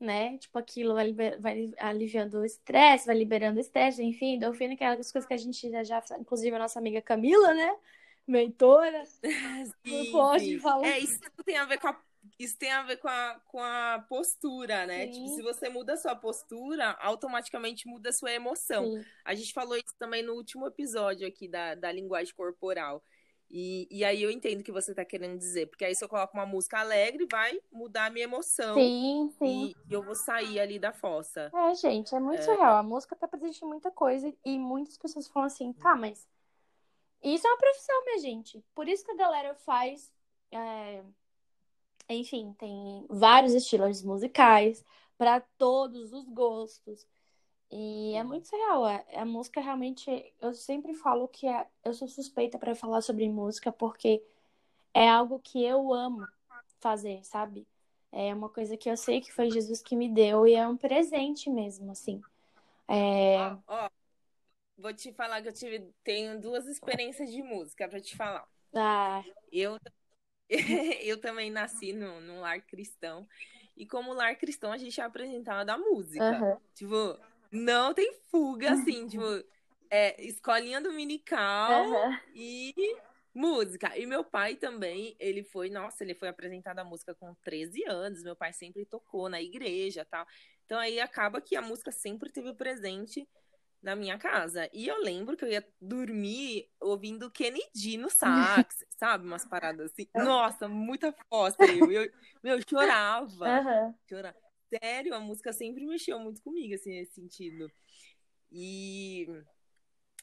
Né? 0.00 0.36
Tipo, 0.38 0.58
aquilo 0.58 0.94
vai, 0.94 1.06
liber... 1.06 1.40
vai 1.40 1.72
aliviando 1.78 2.38
o 2.38 2.44
estresse, 2.44 3.06
vai 3.06 3.16
liberando 3.16 3.58
o 3.58 3.60
estresse, 3.60 4.02
enfim, 4.02 4.34
endorfina, 4.34 4.76
que 4.76 4.84
é 4.84 4.88
aquelas 4.88 5.12
coisas 5.12 5.26
que 5.26 5.34
a 5.34 5.38
gente 5.38 5.70
já, 5.70 5.82
já, 5.82 6.02
inclusive 6.18 6.54
a 6.54 6.58
nossa 6.58 6.78
amiga 6.78 7.00
Camila, 7.00 7.54
né? 7.54 7.76
Mentora, 8.26 9.04
Sim, 9.84 10.10
pode 10.10 10.44
sim. 10.44 10.58
falar. 10.58 10.86
É, 10.86 10.98
isso 10.98 11.20
tem 11.44 11.56
a 11.56 11.66
ver 11.66 11.78
com 11.78 11.88
a, 11.88 12.00
isso 12.38 12.58
tem 12.58 12.70
a 12.70 12.82
ver 12.82 12.96
com 12.96 13.08
a, 13.08 13.40
com 13.46 13.62
a 13.62 14.04
postura, 14.08 14.86
né? 14.86 15.06
Sim. 15.06 15.12
Tipo, 15.12 15.28
se 15.28 15.42
você 15.42 15.68
muda 15.68 15.92
a 15.92 15.96
sua 15.96 16.16
postura, 16.16 16.90
automaticamente 17.00 17.86
muda 17.86 18.08
a 18.08 18.12
sua 18.12 18.32
emoção. 18.32 18.84
Sim. 18.84 19.04
A 19.24 19.34
gente 19.34 19.52
falou 19.52 19.76
isso 19.76 19.94
também 19.98 20.22
no 20.22 20.34
último 20.34 20.66
episódio 20.66 21.26
aqui 21.26 21.48
da, 21.48 21.74
da 21.74 21.92
linguagem 21.92 22.34
corporal. 22.34 23.02
E, 23.56 23.86
e 23.88 24.04
aí 24.04 24.20
eu 24.20 24.32
entendo 24.32 24.60
o 24.60 24.64
que 24.64 24.72
você 24.72 24.92
tá 24.92 25.04
querendo 25.04 25.38
dizer. 25.38 25.66
Porque 25.66 25.84
aí 25.84 25.94
se 25.94 26.04
eu 26.04 26.08
coloco 26.08 26.36
uma 26.36 26.44
música 26.44 26.80
alegre, 26.80 27.24
vai 27.30 27.56
mudar 27.70 28.06
a 28.06 28.10
minha 28.10 28.24
emoção. 28.24 28.74
Sim, 28.74 29.30
sim. 29.38 29.72
E 29.88 29.94
eu 29.94 30.02
vou 30.02 30.16
sair 30.16 30.58
ali 30.58 30.76
da 30.76 30.92
fossa. 30.92 31.52
É, 31.54 31.74
gente, 31.76 32.12
é 32.12 32.18
muito 32.18 32.42
surreal. 32.42 32.76
A 32.76 32.82
música 32.82 33.14
tá 33.14 33.28
presente 33.28 33.64
em 33.64 33.68
muita 33.68 33.92
coisa 33.92 34.32
e 34.44 34.58
muitas 34.58 34.98
pessoas 34.98 35.28
falam 35.28 35.46
assim, 35.46 35.72
tá, 35.74 35.94
mas 35.94 36.26
isso 37.22 37.46
é 37.46 37.50
uma 37.50 37.58
profissão, 37.58 38.04
minha 38.04 38.18
gente. 38.18 38.62
Por 38.74 38.88
isso 38.88 39.04
que 39.04 39.12
a 39.12 39.16
galera 39.16 39.54
faz. 39.54 40.10
é, 40.50 41.02
Enfim, 42.08 42.52
tem 42.58 43.06
vários 43.08 43.54
estilos 43.54 44.02
musicais 44.02 44.84
para 45.16 45.40
todos 45.56 46.12
os 46.12 46.28
gostos. 46.28 47.06
E 47.74 48.14
é 48.14 48.22
muito 48.24 48.48
surreal. 48.48 48.84
A, 48.86 49.04
a 49.22 49.24
música 49.26 49.60
realmente. 49.60 50.10
Eu 50.40 50.54
sempre 50.54 50.94
falo 50.94 51.28
que 51.28 51.46
é- 51.48 51.66
eu 51.84 51.94
sou 51.94 52.08
suspeita 52.08 52.58
para 52.58 52.74
falar 52.76 53.02
sobre 53.02 53.28
música 53.28 53.72
porque 53.72 54.22
é 54.94 55.08
algo 55.08 55.40
que 55.40 55.64
eu 55.64 55.92
amo 55.94 56.28
fazer, 56.80 57.24
sabe? 57.24 57.66
É 58.12 58.34
uma 58.34 58.48
coisa 58.50 58.76
que 58.76 58.90
eu 58.90 58.96
sei 58.96 59.20
que 59.20 59.32
foi 59.32 59.50
Jesus 59.50 59.82
que 59.82 59.96
me 59.96 60.08
deu 60.08 60.46
e 60.46 60.54
é 60.54 60.66
um 60.68 60.76
presente 60.76 61.50
mesmo, 61.50 61.92
assim. 61.92 62.24
É... 62.88 63.56
Ó, 63.56 63.58
ó, 63.66 63.90
vou 64.78 64.94
te 64.94 65.12
falar 65.14 65.42
que 65.42 65.48
eu 65.48 65.54
tive, 65.54 65.92
tenho 66.04 66.40
duas 66.40 66.66
experiências 66.66 67.30
de 67.32 67.42
música 67.42 67.88
pra 67.88 68.00
te 68.00 68.16
falar. 68.16 68.48
Ah, 68.74 69.24
Eu, 69.52 69.78
eu 71.02 71.20
também 71.20 71.50
nasci 71.50 71.92
num, 71.92 72.20
num 72.20 72.40
lar 72.40 72.60
cristão. 72.62 73.28
E 73.76 73.86
como 73.86 74.12
lar 74.14 74.36
cristão, 74.36 74.72
a 74.72 74.78
gente 74.78 75.00
é 75.00 75.04
apresentado 75.04 75.70
a 75.70 75.78
música. 75.78 76.46
aham, 76.46 76.58
Tipo, 76.74 77.18
não 77.54 77.94
tem 77.94 78.12
fuga, 78.30 78.72
assim, 78.74 79.06
tipo, 79.08 79.22
é 79.90 80.22
escolinha 80.24 80.80
dominical 80.80 81.84
aham. 81.84 82.20
e 82.34 82.74
música. 83.34 83.96
E 83.98 84.06
meu 84.06 84.24
pai 84.24 84.56
também, 84.56 85.16
ele 85.18 85.42
foi, 85.44 85.70
nossa, 85.70 86.04
ele 86.04 86.14
foi 86.14 86.28
apresentado 86.28 86.78
a 86.78 86.84
música 86.84 87.14
com 87.14 87.34
13 87.42 87.84
anos. 87.88 88.22
Meu 88.22 88.36
pai 88.36 88.52
sempre 88.52 88.84
tocou 88.86 89.28
na 89.28 89.40
igreja 89.42 90.02
e 90.02 90.04
tal. 90.04 90.26
Então 90.64 90.78
aí 90.78 91.00
acaba 91.00 91.40
que 91.40 91.56
a 91.56 91.62
música 91.62 91.92
sempre 91.92 92.30
teve 92.32 92.54
presente 92.54 93.28
na 93.82 93.94
minha 93.94 94.18
casa. 94.18 94.68
E 94.72 94.88
eu 94.88 94.98
lembro 95.02 95.36
que 95.36 95.44
eu 95.44 95.48
ia 95.50 95.66
dormir 95.80 96.70
ouvindo 96.80 97.30
Kennedy 97.30 97.98
no 97.98 98.08
sax, 98.10 98.76
sabe? 98.98 99.26
Umas 99.26 99.44
paradas 99.44 99.92
assim. 99.92 100.08
Nossa, 100.14 100.68
muita 100.68 101.12
fossa. 101.28 101.70
Eu, 101.70 101.90
eu, 101.90 102.10
meu, 102.42 102.58
eu 102.58 102.62
chorava. 102.68 103.46
aham. 103.50 103.94
Chorar. 104.08 104.34
Sério, 104.68 105.14
a 105.14 105.20
música 105.20 105.52
sempre 105.52 105.86
mexeu 105.86 106.18
muito 106.18 106.42
comigo, 106.42 106.74
assim, 106.74 106.90
nesse 106.90 107.12
sentido. 107.14 107.70
E, 108.50 109.26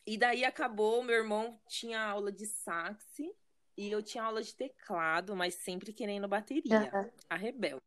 e 0.06 0.18
daí 0.18 0.44
acabou, 0.46 1.04
meu 1.04 1.16
irmão 1.16 1.60
tinha 1.68 2.02
aula 2.02 2.32
de 2.32 2.46
sax 2.46 3.04
e 3.78 3.90
eu 3.92 4.02
tinha 4.02 4.24
aula 4.24 4.42
de 4.42 4.56
teclado, 4.56 5.36
mas 5.36 5.56
sempre 5.56 5.94
querendo 5.94 6.28
bateria. 6.28 6.90
aham. 6.94 7.10
A 7.30 7.36
rebelde. 7.38 7.82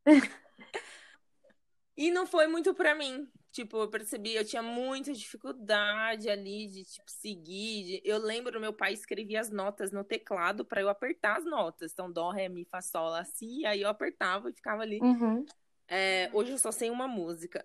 E 1.96 2.10
não 2.10 2.26
foi 2.26 2.46
muito 2.46 2.74
pra 2.74 2.94
mim. 2.94 3.28
Tipo, 3.52 3.76
eu 3.82 3.88
percebi, 3.88 4.34
eu 4.34 4.44
tinha 4.44 4.62
muita 4.62 5.12
dificuldade 5.12 6.28
ali 6.28 6.66
de, 6.66 6.82
tipo, 6.84 7.08
seguir. 7.08 7.84
de- 7.84 8.02
Eu 8.04 8.18
lembro, 8.18 8.60
meu 8.60 8.72
pai 8.72 8.92
escrevia 8.92 9.40
as 9.40 9.48
notas 9.48 9.92
no 9.92 10.02
teclado 10.02 10.64
pra 10.64 10.80
eu 10.80 10.88
apertar 10.88 11.36
as 11.38 11.44
notas. 11.44 11.92
Então, 11.92 12.10
dó, 12.10 12.30
ré, 12.30 12.48
mi, 12.48 12.64
fá, 12.64 12.82
sol, 12.82 13.10
lá, 13.10 13.24
si. 13.24 13.64
Aí 13.64 13.82
eu 13.82 13.88
apertava 13.88 14.50
e 14.50 14.52
ficava 14.52 14.82
ali. 14.82 14.98
Uhum. 15.00 15.46
É, 15.88 16.30
hoje 16.32 16.52
eu 16.52 16.58
só 16.58 16.72
sei 16.72 16.90
uma 16.90 17.06
música. 17.06 17.64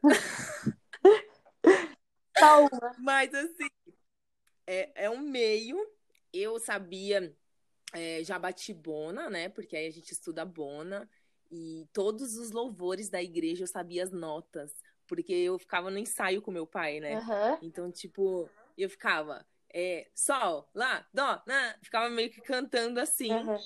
Só 2.37 2.61
uma. 2.67 2.95
Mas, 2.99 3.33
assim, 3.33 3.67
é, 4.67 5.05
é 5.05 5.09
um 5.09 5.19
meio. 5.19 5.77
Eu 6.31 6.59
sabia, 6.59 7.35
é, 7.93 8.23
já 8.23 8.37
bati 8.37 8.73
bona, 8.73 9.29
né? 9.29 9.49
Porque 9.49 9.75
aí 9.75 9.87
a 9.87 9.91
gente 9.91 10.11
estuda 10.11 10.45
bona. 10.45 11.09
E 11.51 11.87
todos 11.91 12.37
os 12.37 12.51
louvores 12.51 13.09
da 13.09 13.21
igreja 13.21 13.63
eu 13.63 13.67
sabia 13.67 14.03
as 14.03 14.11
notas. 14.11 14.73
Porque 15.07 15.33
eu 15.33 15.57
ficava 15.57 15.89
no 15.89 15.97
ensaio 15.97 16.41
com 16.41 16.51
meu 16.51 16.67
pai, 16.67 16.99
né? 16.99 17.15
Aham. 17.15 17.57
Então, 17.63 17.91
tipo, 17.91 18.47
eu 18.77 18.89
ficava 18.89 19.43
é, 19.73 20.07
sol, 20.13 20.69
lá, 20.73 21.07
dó, 21.13 21.41
né? 21.47 21.75
Ficava 21.81 22.09
meio 22.09 22.29
que 22.29 22.41
cantando 22.41 22.99
assim. 22.99 23.31
aham. 23.31 23.57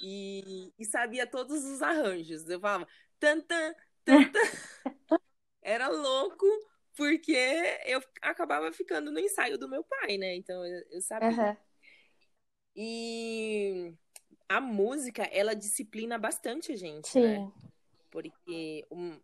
E, 0.00 0.72
e 0.78 0.84
sabia 0.84 1.26
todos 1.26 1.64
os 1.64 1.82
arranjos. 1.82 2.48
Eu 2.48 2.60
falava 2.60 2.86
tan, 3.18 3.40
tan. 3.40 3.74
Era 5.62 5.88
louco, 5.88 6.46
porque 6.96 7.36
eu 7.86 8.02
acabava 8.20 8.72
ficando 8.72 9.10
no 9.10 9.18
ensaio 9.18 9.56
do 9.58 9.68
meu 9.68 9.84
pai, 9.84 10.18
né? 10.18 10.34
Então 10.34 10.64
eu, 10.66 10.82
eu 10.90 11.00
sabia. 11.00 11.28
Aham. 11.30 11.56
E 12.74 13.94
a 14.48 14.60
música, 14.60 15.22
ela 15.24 15.54
disciplina 15.54 16.18
bastante 16.18 16.72
a 16.72 16.76
gente, 16.76 17.18
né? 17.18 17.38
Sim. 17.38 17.52
Porque 18.10 18.86
um- 18.90 19.20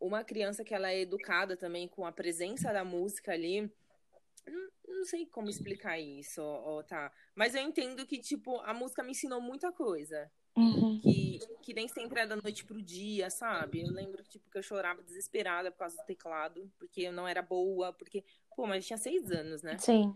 uma 0.00 0.24
criança 0.24 0.64
que 0.64 0.74
ela 0.74 0.90
é 0.90 1.00
educada 1.00 1.56
também 1.56 1.88
com 1.88 2.06
a 2.06 2.12
presença 2.12 2.72
da 2.72 2.84
música 2.84 3.32
ali, 3.32 3.70
não, 4.46 4.70
não 4.88 5.04
sei 5.04 5.26
como 5.26 5.50
explicar 5.50 5.98
isso, 5.98 6.42
ó, 6.42 6.82
tá? 6.82 7.12
Mas 7.34 7.54
eu 7.54 7.62
entendo 7.62 8.06
que, 8.06 8.18
tipo, 8.18 8.58
a 8.60 8.72
música 8.72 9.02
me 9.02 9.10
ensinou 9.12 9.40
muita 9.40 9.72
coisa. 9.72 10.30
Uhum. 10.60 11.00
Que, 11.00 11.38
que 11.62 11.72
nem 11.72 11.88
sempre 11.88 12.20
é 12.20 12.26
da 12.26 12.36
noite 12.36 12.64
pro 12.64 12.82
dia, 12.82 13.30
sabe? 13.30 13.80
Eu 13.80 13.90
lembro 13.90 14.22
tipo, 14.24 14.50
que 14.50 14.58
eu 14.58 14.62
chorava 14.62 15.02
desesperada 15.02 15.70
por 15.70 15.78
causa 15.78 15.96
do 15.96 16.04
teclado, 16.04 16.70
porque 16.78 17.02
eu 17.02 17.12
não 17.12 17.26
era 17.26 17.40
boa, 17.40 17.92
porque, 17.94 18.22
pô, 18.54 18.66
mas 18.66 18.86
tinha 18.86 18.98
seis 18.98 19.30
anos, 19.30 19.62
né? 19.62 19.78
Sim. 19.78 20.14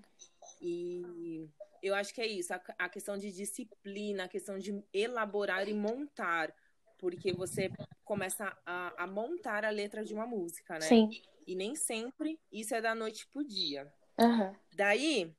E 0.60 1.48
eu 1.82 1.94
acho 1.94 2.12
que 2.12 2.20
é 2.20 2.26
isso, 2.26 2.52
a, 2.52 2.60
a 2.78 2.88
questão 2.88 3.16
de 3.16 3.32
disciplina, 3.32 4.24
a 4.24 4.28
questão 4.28 4.58
de 4.58 4.84
elaborar 4.92 5.66
e 5.66 5.72
montar, 5.72 6.54
porque 6.98 7.32
você 7.32 7.70
começa 8.04 8.54
a, 8.66 9.04
a 9.04 9.06
montar 9.06 9.64
a 9.64 9.70
letra 9.70 10.04
de 10.04 10.12
uma 10.12 10.26
música, 10.26 10.74
né? 10.74 10.80
Sim. 10.80 11.10
E 11.46 11.54
nem 11.54 11.74
sempre 11.74 12.38
isso 12.52 12.74
é 12.74 12.82
da 12.82 12.94
noite 12.94 13.26
pro 13.28 13.42
dia. 13.42 13.90
Aham. 14.18 14.54
Daí, 14.74 15.34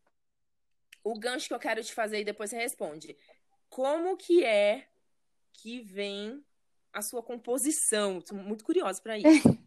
o 1.03 1.19
gancho 1.19 1.47
que 1.47 1.53
eu 1.53 1.59
quero 1.59 1.83
te 1.83 1.93
fazer 1.93 2.21
e 2.21 2.25
depois 2.25 2.49
você 2.49 2.57
responde. 2.57 3.15
Como 3.69 4.17
que 4.17 4.43
é 4.43 4.87
que 5.61 5.81
vem 5.81 6.43
a 6.93 7.01
sua 7.01 7.21
composição? 7.21 8.21
Tô 8.21 8.35
muito 8.35 8.63
curiosa 8.63 9.01
para 9.01 9.17
isso. 9.19 9.65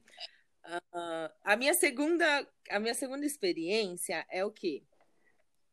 Ah, 0.92 1.32
a 1.42 1.56
minha 1.56 1.74
segunda, 1.74 2.46
a 2.70 2.78
minha 2.78 2.94
segunda 2.94 3.24
experiência 3.24 4.26
é 4.30 4.44
o 4.44 4.50
quê? 4.50 4.82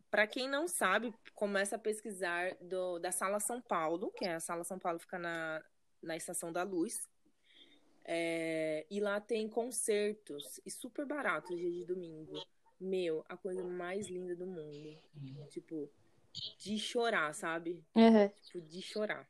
Para 0.09 0.25
quem 0.25 0.47
não 0.47 0.67
sabe, 0.67 1.13
começa 1.33 1.75
a 1.75 1.79
pesquisar 1.79 2.55
do, 2.61 2.99
da 2.99 3.11
Sala 3.11 3.39
São 3.39 3.61
Paulo, 3.61 4.11
que 4.11 4.25
é 4.25 4.35
a 4.35 4.39
Sala 4.39 4.63
São 4.63 4.79
Paulo 4.79 4.99
fica 4.99 5.19
na, 5.19 5.61
na 6.01 6.15
Estação 6.15 6.51
da 6.51 6.63
Luz. 6.63 7.09
É, 8.05 8.85
e 8.89 8.99
lá 8.99 9.19
tem 9.19 9.49
concertos 9.49 10.61
e 10.65 10.69
super 10.69 11.05
barato 11.05 11.55
dia 11.55 11.71
de 11.71 11.83
domingo. 11.83 12.41
Meu, 12.79 13.25
a 13.27 13.35
coisa 13.35 13.63
mais 13.63 14.07
linda 14.07 14.35
do 14.35 14.45
mundo. 14.45 14.97
Tipo, 15.49 15.89
de 16.59 16.77
chorar, 16.77 17.33
sabe? 17.33 17.83
Aham. 17.95 18.29
Tipo, 18.43 18.61
de 18.61 18.81
chorar. 18.81 19.27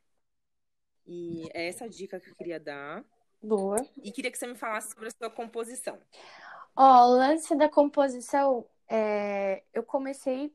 E 1.06 1.48
é 1.54 1.68
essa 1.68 1.88
dica 1.88 2.18
que 2.18 2.30
eu 2.30 2.34
queria 2.34 2.58
dar. 2.58 3.04
Boa. 3.42 3.76
E 4.02 4.10
queria 4.10 4.30
que 4.30 4.38
você 4.38 4.46
me 4.46 4.56
falasse 4.56 4.92
sobre 4.92 5.08
a 5.08 5.10
sua 5.10 5.30
composição. 5.30 5.98
Ó, 6.74 7.06
o 7.06 7.16
lance 7.16 7.54
da 7.54 7.68
composição, 7.68 8.66
é, 8.88 9.62
eu 9.72 9.82
comecei, 9.82 10.52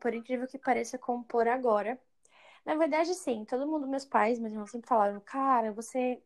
por 0.00 0.14
incrível 0.14 0.46
que 0.48 0.58
pareça, 0.58 0.96
a 0.96 0.98
compor 0.98 1.46
agora. 1.46 2.00
Na 2.64 2.74
verdade, 2.74 3.14
sim, 3.14 3.44
todo 3.44 3.66
mundo, 3.66 3.86
meus 3.86 4.04
pais, 4.04 4.38
meus 4.38 4.52
irmãos 4.52 4.70
sempre 4.70 4.88
falaram, 4.88 5.20
cara, 5.20 5.72
você, 5.72 6.20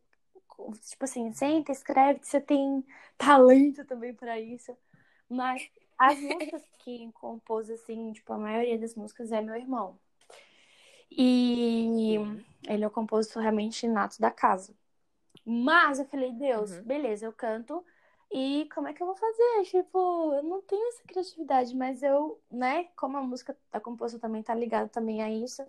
tipo 0.88 1.04
assim, 1.04 1.32
senta, 1.32 1.72
escreve, 1.72 2.20
que 2.20 2.28
você 2.28 2.40
tem 2.40 2.84
talento 3.18 3.84
também 3.84 4.14
pra 4.14 4.38
isso. 4.38 4.76
Mas 5.28 5.68
as 5.98 6.18
músicas 6.20 6.62
que 6.78 7.10
compôs, 7.12 7.70
assim, 7.70 8.12
tipo, 8.12 8.32
a 8.32 8.38
maioria 8.38 8.78
das 8.78 8.94
músicas 8.94 9.32
é 9.32 9.40
meu 9.40 9.56
irmão. 9.56 9.98
E 11.16 12.16
ele 12.66 12.84
é 12.84 12.86
o 12.86 12.90
compositor 12.90 13.42
realmente 13.42 13.86
nato 13.86 14.20
da 14.20 14.30
casa. 14.30 14.74
Mas 15.44 15.98
eu 15.98 16.06
falei, 16.06 16.32
Deus, 16.32 16.72
Uhum. 16.72 16.82
beleza, 16.82 17.26
eu 17.26 17.32
canto. 17.32 17.84
E 18.32 18.68
como 18.74 18.88
é 18.88 18.92
que 18.92 19.02
eu 19.02 19.06
vou 19.06 19.14
fazer? 19.16 19.64
Tipo, 19.66 20.32
eu 20.34 20.42
não 20.42 20.60
tenho 20.62 20.88
essa 20.88 21.02
criatividade, 21.04 21.76
mas 21.76 22.02
eu, 22.02 22.40
né, 22.50 22.84
como 22.96 23.16
a 23.16 23.22
música, 23.22 23.56
a 23.72 23.78
composição 23.78 24.18
também 24.20 24.42
tá 24.42 24.54
ligada 24.54 24.88
também 24.88 25.22
a 25.22 25.30
isso. 25.30 25.62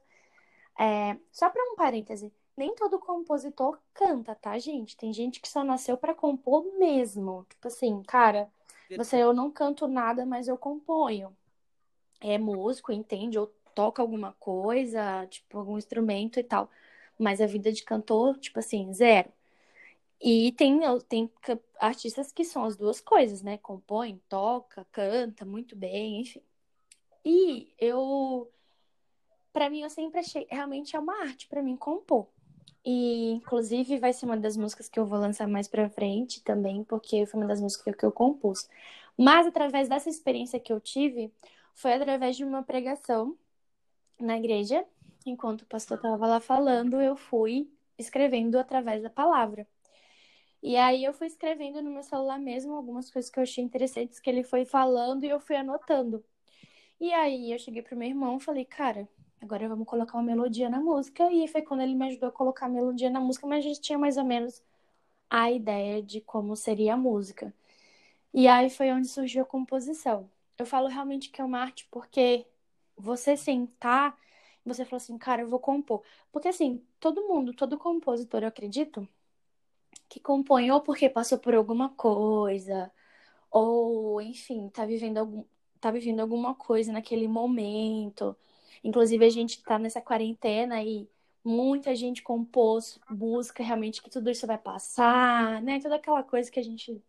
É, 0.80 1.18
só 1.32 1.50
pra 1.50 1.62
um 1.64 1.76
parêntese, 1.76 2.34
nem 2.58 2.76
todo 2.76 3.00
compositor 3.00 3.80
canta, 3.94 4.36
tá, 4.36 4.58
gente? 4.60 4.98
Tem 4.98 5.14
gente 5.14 5.40
que 5.42 5.48
só 5.48 5.64
nasceu 5.64 5.98
para 5.98 6.14
compor 6.16 6.66
mesmo. 6.78 7.46
Tipo 7.50 7.68
assim, 7.68 8.02
cara, 8.04 8.50
você 8.98 9.18
eu 9.18 9.34
não 9.34 9.52
canto 9.52 9.88
nada, 9.88 10.26
mas 10.26 10.48
eu 10.48 10.58
componho. 10.58 11.36
É 12.20 12.38
músico, 12.38 12.92
entende? 12.92 13.38
Ou 13.38 13.52
toca 13.76 14.02
alguma 14.02 14.34
coisa, 14.40 15.28
tipo 15.28 15.60
algum 15.60 15.78
instrumento 15.78 16.40
e 16.40 16.44
tal. 16.44 16.70
Mas 17.20 17.42
a 17.42 17.46
vida 17.46 17.72
de 17.72 17.84
cantor, 17.84 18.38
tipo 18.40 18.60
assim, 18.60 18.92
zero. 18.94 19.30
E 20.22 20.54
tem, 20.54 20.80
tem 21.08 21.32
artistas 21.80 22.32
que 22.32 22.44
são 22.46 22.64
as 22.64 22.76
duas 22.78 23.02
coisas, 23.02 23.42
né? 23.42 23.58
Compõe, 23.58 24.20
toca, 24.30 24.86
canta 24.92 25.46
muito 25.46 25.76
bem, 25.76 26.22
enfim. 26.22 26.42
E 27.24 27.74
eu, 27.80 28.50
para 29.54 29.70
mim, 29.70 29.82
eu 29.82 29.90
sempre 29.90 30.20
achei, 30.20 30.48
realmente 30.50 30.96
é 30.96 31.00
uma 31.00 31.22
arte 31.24 31.48
para 31.48 31.62
mim 31.62 31.76
compor. 31.76 32.28
E, 32.86 33.32
inclusive, 33.32 33.98
vai 34.00 34.14
ser 34.14 34.26
uma 34.26 34.38
das 34.38 34.56
músicas 34.56 34.88
que 34.88 35.00
eu 35.00 35.06
vou 35.06 35.20
lançar 35.20 35.48
mais 35.48 35.68
pra 35.68 35.90
frente 35.90 36.42
também, 36.44 36.84
porque 36.84 37.26
foi 37.26 37.40
uma 37.40 37.48
das 37.48 37.60
músicas 37.60 37.96
que 37.96 38.06
eu 38.06 38.12
compus. 38.12 38.70
Mas, 39.18 39.48
através 39.48 39.90
dessa 39.90 40.10
experiência 40.10 40.60
que 40.60 40.72
eu 40.72 40.80
tive, 40.80 41.32
foi 41.74 41.94
através 41.94 42.38
de 42.38 42.44
uma 42.44 42.64
pregação 42.64 43.36
na 44.20 44.38
igreja. 44.38 44.86
Enquanto 45.26 45.62
o 45.62 45.66
pastor 45.66 45.98
estava 45.98 46.28
lá 46.28 46.40
falando, 46.40 47.02
eu 47.02 47.16
fui 47.16 47.70
escrevendo 47.98 48.58
através 48.60 49.02
da 49.04 49.10
palavra. 49.10 49.68
E 50.62 50.76
aí 50.78 51.04
eu 51.04 51.14
fui 51.14 51.28
escrevendo 51.28 51.82
no 51.82 51.92
meu 51.92 52.04
celular 52.04 52.40
mesmo 52.40 52.74
algumas 52.74 53.10
coisas 53.12 53.30
que 53.30 53.40
eu 53.40 53.44
achei 53.44 53.64
interessantes 53.64 54.20
que 54.20 54.30
ele 54.30 54.44
foi 54.44 54.66
falando 54.66 55.24
e 55.24 55.30
eu 55.30 55.40
fui 55.40 55.56
anotando. 55.56 56.24
E 57.00 57.14
aí 57.14 57.52
eu 57.52 57.60
cheguei 57.60 57.82
pro 57.82 57.96
meu 57.98 58.08
irmão 58.08 58.38
e 58.38 58.40
falei, 58.40 58.66
cara, 58.66 59.08
agora 59.42 59.68
vamos 59.70 59.88
colocar 59.88 60.18
uma 60.18 60.24
melodia 60.24 60.70
na 60.70 60.80
música. 60.80 61.32
E 61.32 61.48
foi 61.48 61.62
quando 61.62 61.82
ele 61.82 61.96
me 61.96 62.08
ajudou 62.08 62.30
a 62.30 62.32
colocar 62.32 62.66
a 62.68 62.70
melodia 62.70 63.10
na 63.10 63.20
música, 63.20 63.48
mas 63.48 63.60
a 63.66 63.68
gente 63.68 63.82
tinha 63.82 63.98
mais 63.98 64.18
ou 64.18 64.24
menos 64.24 64.62
a 65.30 65.52
ideia 65.52 66.02
de 66.02 66.22
como 66.22 66.56
seria 66.56 66.94
a 66.96 66.98
música. 66.98 67.54
E 68.34 68.48
aí 68.48 68.70
foi 68.70 68.92
onde 68.92 69.08
surgiu 69.08 69.44
a 69.44 69.46
composição. 69.46 70.30
Eu 70.58 70.66
falo 70.66 70.88
realmente 70.88 71.30
que 71.30 71.42
é 71.42 71.44
uma 71.46 71.60
arte 71.60 71.88
porque 71.92 72.46
você 72.98 73.38
sentar, 73.38 74.18
você 74.66 74.86
falou 74.86 74.98
assim, 74.98 75.18
cara, 75.18 75.42
eu 75.44 75.48
vou 75.48 75.60
compor. 75.60 76.04
Porque 76.32 76.48
assim, 76.48 76.84
todo 77.00 77.28
mundo, 77.28 77.54
todo 77.54 77.78
compositor, 77.78 78.42
eu 78.42 78.48
acredito, 78.48 79.08
que 80.10 80.20
compõe 80.20 80.72
ou 80.72 80.82
porque 80.82 81.10
passou 81.10 81.38
por 81.38 81.54
alguma 81.56 81.90
coisa, 81.90 82.92
ou 83.52 84.22
enfim, 84.22 84.70
tá 84.70 84.86
vivendo 84.86 85.18
algum, 85.20 85.44
tá 85.80 85.92
vivendo 85.92 86.20
alguma 86.20 86.56
coisa 86.56 86.92
naquele 86.92 87.28
momento. 87.28 88.36
Inclusive 88.84 89.26
a 89.26 89.30
gente 89.30 89.64
tá 89.64 89.80
nessa 89.80 90.02
quarentena 90.02 90.84
e 90.84 91.10
muita 91.44 91.96
gente 91.96 92.24
compôs 92.24 93.00
busca 93.10 93.64
realmente 93.64 94.02
que 94.02 94.10
tudo 94.10 94.30
isso 94.32 94.48
vai 94.48 94.58
passar, 94.58 95.62
né? 95.62 95.80
Toda 95.80 95.96
aquela 95.96 96.24
coisa 96.24 96.52
que 96.52 96.60
a 96.60 96.64
gente 96.64 97.02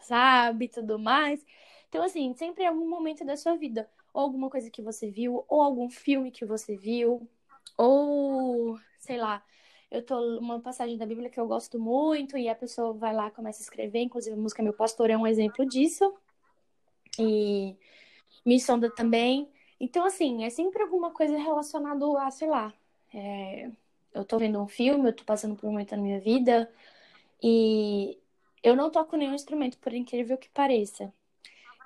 sabe, 0.00 0.68
tudo 0.68 0.98
mais. 0.98 1.44
Então 1.88 2.02
assim, 2.04 2.34
sempre 2.34 2.64
em 2.64 2.66
algum 2.68 2.88
momento 2.88 3.24
da 3.24 3.36
sua 3.36 3.56
vida, 3.56 3.88
ou 4.14 4.22
alguma 4.22 4.48
coisa 4.48 4.70
que 4.70 4.80
você 4.80 5.10
viu, 5.10 5.44
ou 5.48 5.60
algum 5.60 5.90
filme 5.90 6.30
que 6.30 6.46
você 6.46 6.76
viu, 6.76 7.28
ou 7.76 8.78
sei 9.00 9.18
lá, 9.18 9.44
eu 9.90 10.02
tô 10.04 10.38
uma 10.38 10.60
passagem 10.60 10.96
da 10.96 11.04
Bíblia 11.06 11.28
que 11.28 11.38
eu 11.38 11.46
gosto 11.46 11.78
muito 11.78 12.38
e 12.38 12.48
a 12.48 12.54
pessoa 12.54 12.92
vai 12.94 13.14
lá 13.14 13.30
começa 13.30 13.60
a 13.60 13.64
escrever, 13.64 14.00
inclusive 14.00 14.34
a 14.34 14.40
música 14.40 14.62
Meu 14.62 14.72
Pastor 14.72 15.10
é 15.10 15.16
um 15.16 15.26
exemplo 15.26 15.66
disso. 15.66 16.14
E 17.18 17.76
me 18.44 18.58
sonda 18.60 18.90
também. 18.90 19.48
Então, 19.78 20.04
assim, 20.04 20.44
é 20.44 20.50
sempre 20.50 20.82
alguma 20.82 21.10
coisa 21.12 21.36
relacionada 21.36 22.04
a, 22.20 22.30
sei 22.30 22.48
lá, 22.48 22.72
é... 23.12 23.70
eu 24.12 24.24
tô 24.24 24.38
vendo 24.38 24.60
um 24.60 24.66
filme, 24.66 25.08
eu 25.08 25.12
tô 25.12 25.24
passando 25.24 25.56
por 25.56 25.66
um 25.66 25.72
momento 25.72 25.92
na 25.96 26.02
minha 26.02 26.20
vida 26.20 26.70
e 27.42 28.18
eu 28.62 28.74
não 28.74 28.90
toco 28.90 29.16
nenhum 29.16 29.34
instrumento, 29.34 29.78
por 29.78 29.92
incrível 29.92 30.38
que 30.38 30.48
pareça. 30.48 31.12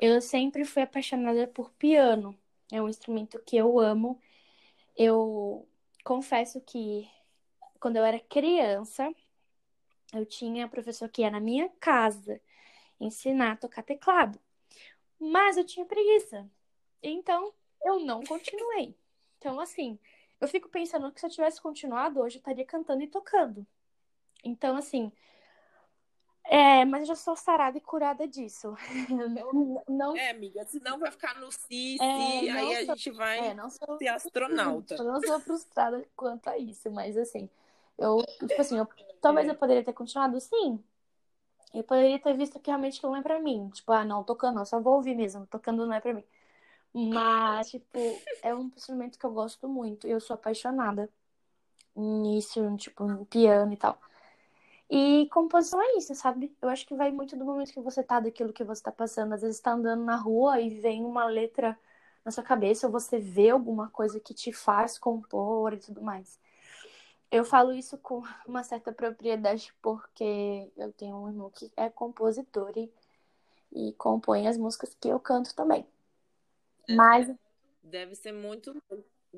Eu 0.01 0.21
sempre 0.21 0.65
fui 0.65 0.83
apaixonada 0.83 1.47
por 1.49 1.71
piano. 1.73 2.39
É 2.71 2.81
um 2.81 2.89
instrumento 2.89 3.41
que 3.45 3.57
eu 3.57 3.79
amo. 3.81 4.21
Eu 4.97 5.67
confesso 6.05 6.61
que 6.61 7.09
quando 7.81 7.97
eu 7.97 8.05
era 8.05 8.21
criança, 8.21 9.13
eu 10.15 10.25
tinha 10.25 10.69
professor 10.69 11.09
que 11.09 11.23
ia 11.23 11.31
na 11.31 11.41
minha 11.41 11.69
casa 11.81 12.41
ensinar 13.01 13.53
a 13.53 13.57
tocar 13.57 13.83
teclado. 13.83 14.39
Mas 15.19 15.57
eu 15.57 15.65
tinha 15.65 15.85
preguiça. 15.85 16.49
Então, 17.03 17.53
eu 17.85 18.01
não 18.01 18.23
continuei. 18.23 18.95
Então, 19.39 19.59
assim, 19.61 19.99
eu 20.41 20.49
fico 20.49 20.69
pensando 20.69 21.11
que 21.13 21.21
se 21.21 21.27
eu 21.27 21.31
tivesse 21.31 21.61
continuado, 21.61 22.21
hoje 22.21 22.37
eu 22.37 22.41
estaria 22.41 22.65
cantando 22.65 23.03
e 23.03 23.09
tocando. 23.09 23.67
Então, 24.45 24.77
assim. 24.77 25.13
É, 26.51 26.83
mas 26.87 27.03
eu 27.03 27.07
já 27.09 27.15
sou 27.15 27.37
sarada 27.37 27.77
e 27.77 27.81
curada 27.81 28.27
disso. 28.27 28.75
não, 29.09 29.83
não... 29.87 30.17
É, 30.17 30.31
amiga, 30.31 30.65
senão 30.65 30.99
vai 30.99 31.11
ficar 31.11 31.39
no 31.39 31.53
si, 31.53 31.99
é, 32.01 32.51
aí 32.51 32.77
a 32.77 32.85
gente 32.85 33.11
vai 33.11 33.49
é, 33.49 33.55
não 33.55 33.69
sou... 33.69 33.99
ser 33.99 34.09
astronauta. 34.09 34.95
Eu 34.99 35.05
não 35.05 35.21
sou 35.21 35.39
frustrada 35.41 36.03
quanto 36.17 36.49
a 36.49 36.57
isso, 36.57 36.91
mas 36.91 37.19
assim, 37.19 37.51
eu, 37.99 38.25
tipo 38.39 38.61
assim, 38.61 38.79
eu, 38.79 38.89
talvez 39.21 39.47
eu 39.49 39.55
poderia 39.57 39.85
ter 39.85 39.93
continuado, 39.93 40.41
sim. 40.41 40.83
Eu 41.75 41.85
poderia 41.85 42.19
ter 42.19 42.35
visto 42.35 42.59
que 42.59 42.71
realmente 42.71 43.03
não 43.03 43.15
é 43.15 43.21
pra 43.21 43.39
mim. 43.39 43.69
Tipo, 43.71 43.93
ah, 43.93 44.05
não, 44.05 44.25
tocando, 44.25 44.61
eu 44.61 44.65
só 44.65 44.81
vou 44.81 44.95
ouvir 44.95 45.15
mesmo. 45.15 45.47
Tocando 45.47 45.85
não 45.87 45.93
é 45.93 46.01
pra 46.01 46.15
mim. 46.15 46.25
Mas, 46.95 47.71
tipo, 47.71 47.99
é 48.43 48.55
um 48.55 48.71
instrumento 48.75 49.19
que 49.19 49.27
eu 49.27 49.33
gosto 49.33 49.69
muito. 49.69 50.07
Eu 50.07 50.21
sou 50.21 50.35
apaixonada 50.35 51.11
nisso, 51.95 52.77
tipo, 52.77 53.05
no 53.05 53.27
piano 53.27 53.73
e 53.73 53.77
tal. 53.77 54.01
E 54.91 55.29
composição 55.31 55.81
é 55.83 55.99
isso, 55.99 56.15
sabe? 56.15 56.57
Eu 56.63 56.69
acho 56.69 56.87
que 56.87 56.95
vai 56.95 57.11
muito 57.11 57.37
do 57.37 57.45
momento 57.45 57.73
que 57.73 57.81
você 57.81 58.03
tá, 58.03 58.21
daquilo 58.21 58.53
que 58.53 58.65
você 58.65 58.83
tá 58.83 58.91
passando. 58.91 59.35
Às 59.35 59.43
vezes 59.43 59.61
tá 59.61 59.73
andando 59.73 60.03
na 60.05 60.17
rua 60.17 60.61
e 60.61 60.71
vem 60.81 61.05
uma 61.05 61.27
letra 61.27 61.79
na 62.25 62.31
sua 62.31 62.43
cabeça, 62.43 62.87
ou 62.87 62.93
você 62.93 63.19
vê 63.19 63.51
alguma 63.51 63.89
coisa 63.91 64.19
que 64.19 64.35
te 64.35 64.53
faz 64.53 64.99
compor 64.99 65.73
e 65.75 65.79
tudo 65.79 66.03
mais. 66.03 66.39
Eu 67.31 67.45
falo 67.45 67.73
isso 67.73 67.99
com 67.99 68.23
uma 68.47 68.63
certa 68.63 68.93
propriedade 68.93 69.75
porque 69.83 70.71
eu 70.77 70.93
tenho 70.93 71.17
um 71.17 71.29
irmão 71.29 71.51
que 71.51 71.71
é 71.77 71.91
compositor 71.91 72.73
e, 72.77 72.91
e 73.73 73.93
compõe 73.95 74.47
as 74.47 74.57
músicas 74.57 74.95
que 74.99 75.09
eu 75.09 75.21
canto 75.21 75.55
também. 75.55 75.87
É, 76.89 76.95
Mas 76.95 77.31
deve 77.83 78.15
ser 78.15 78.33
muito 78.33 78.75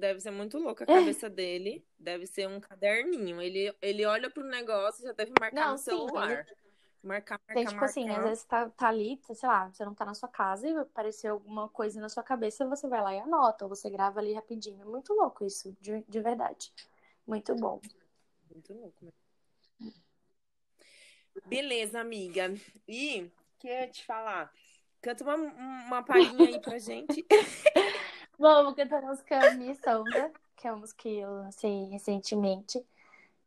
deve 0.01 0.21
ser 0.21 0.31
muito 0.31 0.59
louca 0.59 0.85
a 0.85 0.87
cabeça 0.87 1.29
dele. 1.31 1.85
Deve 1.99 2.27
ser 2.27 2.49
um 2.49 2.59
caderninho. 2.59 3.41
Ele, 3.41 3.75
ele 3.81 4.05
olha 4.07 4.31
pro 4.31 4.43
negócio 4.43 5.03
e 5.03 5.07
já 5.07 5.13
deve 5.13 5.33
marcar 5.39 5.67
não, 5.67 5.73
no 5.73 5.79
celular. 5.79 6.45
Sim, 6.47 6.55
Marcar, 7.03 7.39
marcar, 7.39 7.55
Tem, 7.55 7.65
tipo 7.65 7.77
marcar. 7.77 7.87
assim, 7.87 8.11
às 8.11 8.23
vezes 8.23 8.45
tá, 8.45 8.69
tá 8.69 8.89
ali, 8.89 9.19
sei 9.33 9.49
lá, 9.49 9.71
você 9.71 9.85
não 9.87 9.95
tá 9.95 10.05
na 10.05 10.13
sua 10.13 10.29
casa 10.29 10.69
e 10.69 10.77
apareceu 10.77 11.33
alguma 11.33 11.67
coisa 11.67 11.99
na 11.99 12.11
sua 12.11 12.23
cabeça, 12.23 12.69
você 12.69 12.87
vai 12.87 13.01
lá 13.01 13.15
e 13.15 13.21
anota, 13.21 13.65
ou 13.65 13.71
você 13.71 13.89
grava 13.89 14.21
ali 14.21 14.35
rapidinho. 14.35 14.83
É 14.83 14.85
muito 14.85 15.15
louco 15.15 15.43
isso, 15.43 15.75
de, 15.81 16.05
de 16.07 16.21
verdade. 16.21 16.71
Muito 17.27 17.55
bom. 17.55 17.81
Muito 18.51 18.75
louco. 18.75 19.03
Né? 19.03 19.93
Beleza, 21.47 22.01
amiga. 22.01 22.55
E 22.87 23.31
quer 23.59 23.89
te 23.89 24.05
falar? 24.05 24.53
Canta 25.01 25.25
uma, 25.25 25.37
uma 25.37 26.03
palhinha 26.03 26.49
aí 26.49 26.61
pra 26.61 26.79
gente. 26.79 27.25
Vou 28.41 28.75
cantar 28.75 29.05
a 29.05 29.09
música 29.09 29.51
Minha 29.51 29.75
Sonda, 29.75 30.33
que 30.57 30.67
é 30.67 30.73
uma 30.73 30.79
música 30.79 31.03
que 31.03 31.19
eu 31.19 31.31
lancei 31.31 31.91
recentemente. 31.91 32.83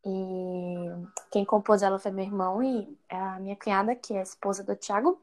E 0.06 0.86
quem 1.32 1.44
compôs 1.44 1.82
ela 1.82 1.98
foi 1.98 2.12
meu 2.12 2.24
irmão 2.24 2.62
e 2.62 2.96
a 3.10 3.40
minha 3.40 3.56
cunhada, 3.56 3.96
que 3.96 4.14
é 4.14 4.20
a 4.20 4.22
esposa 4.22 4.64
do 4.64 4.76
Thiago. 4.76 5.20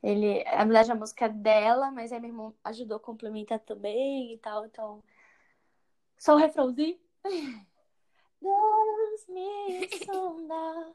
Ele, 0.00 0.44
na 0.44 0.64
verdade, 0.64 0.92
a 0.92 0.94
música 0.94 1.24
é 1.24 1.30
dela, 1.30 1.90
mas 1.90 2.12
aí 2.12 2.20
meu 2.20 2.30
irmão 2.30 2.54
ajudou 2.62 2.98
a 2.98 3.00
complementar 3.00 3.58
também 3.58 4.34
e 4.34 4.38
tal. 4.38 4.64
Então, 4.64 5.02
só 6.16 6.34
o 6.34 6.38
refrãozinho. 6.38 6.96
Deus 8.40 9.26
me 9.28 9.88
sonda, 10.06 10.92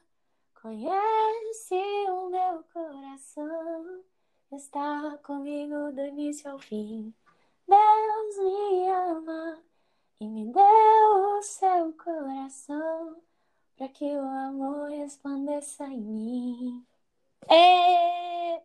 conhece 0.62 1.76
o 2.08 2.30
meu 2.30 2.64
coração, 2.72 4.02
está 4.50 5.18
comigo 5.18 5.92
do 5.92 6.06
início 6.06 6.50
ao 6.50 6.58
fim. 6.58 7.14
Deus 7.68 8.38
me 8.38 8.90
ama 8.90 9.64
e 10.20 10.28
me 10.28 10.52
deu 10.52 11.38
o 11.38 11.42
seu 11.42 11.94
coração 11.94 13.22
para 13.78 13.90
que 13.90 14.06
o 14.06 14.22
amor 14.22 14.90
resplandeça 14.90 15.86
em 15.86 16.02
mim. 16.02 16.86
É! 17.50 18.56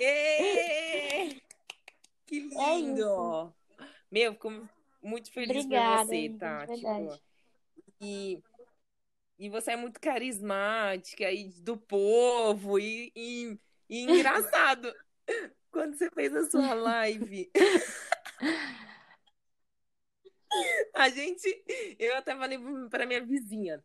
é! 0.00 1.40
Que 2.26 2.40
lindo! 2.40 3.54
É 3.78 3.84
Meu, 4.10 4.34
como 4.34 4.68
muito 5.02 5.32
feliz 5.32 5.64
Obrigada, 5.64 6.06
por 6.06 6.06
você, 6.06 6.28
tá? 6.38 6.66
Tipo, 6.66 7.20
e, 8.00 8.42
e 9.38 9.48
você 9.48 9.72
é 9.72 9.76
muito 9.76 10.00
carismática 10.00 11.30
e 11.30 11.48
do 11.48 11.76
povo 11.76 12.78
e, 12.78 13.12
e, 13.14 13.58
e 13.88 14.02
engraçado. 14.02 14.92
Quando 15.70 15.96
você 15.96 16.10
fez 16.10 16.34
a 16.34 16.50
sua 16.50 16.74
live. 16.74 17.50
A 20.94 21.08
gente. 21.08 21.64
Eu 21.98 22.16
até 22.16 22.36
falei 22.36 22.58
pra 22.90 23.06
minha 23.06 23.24
vizinha. 23.24 23.82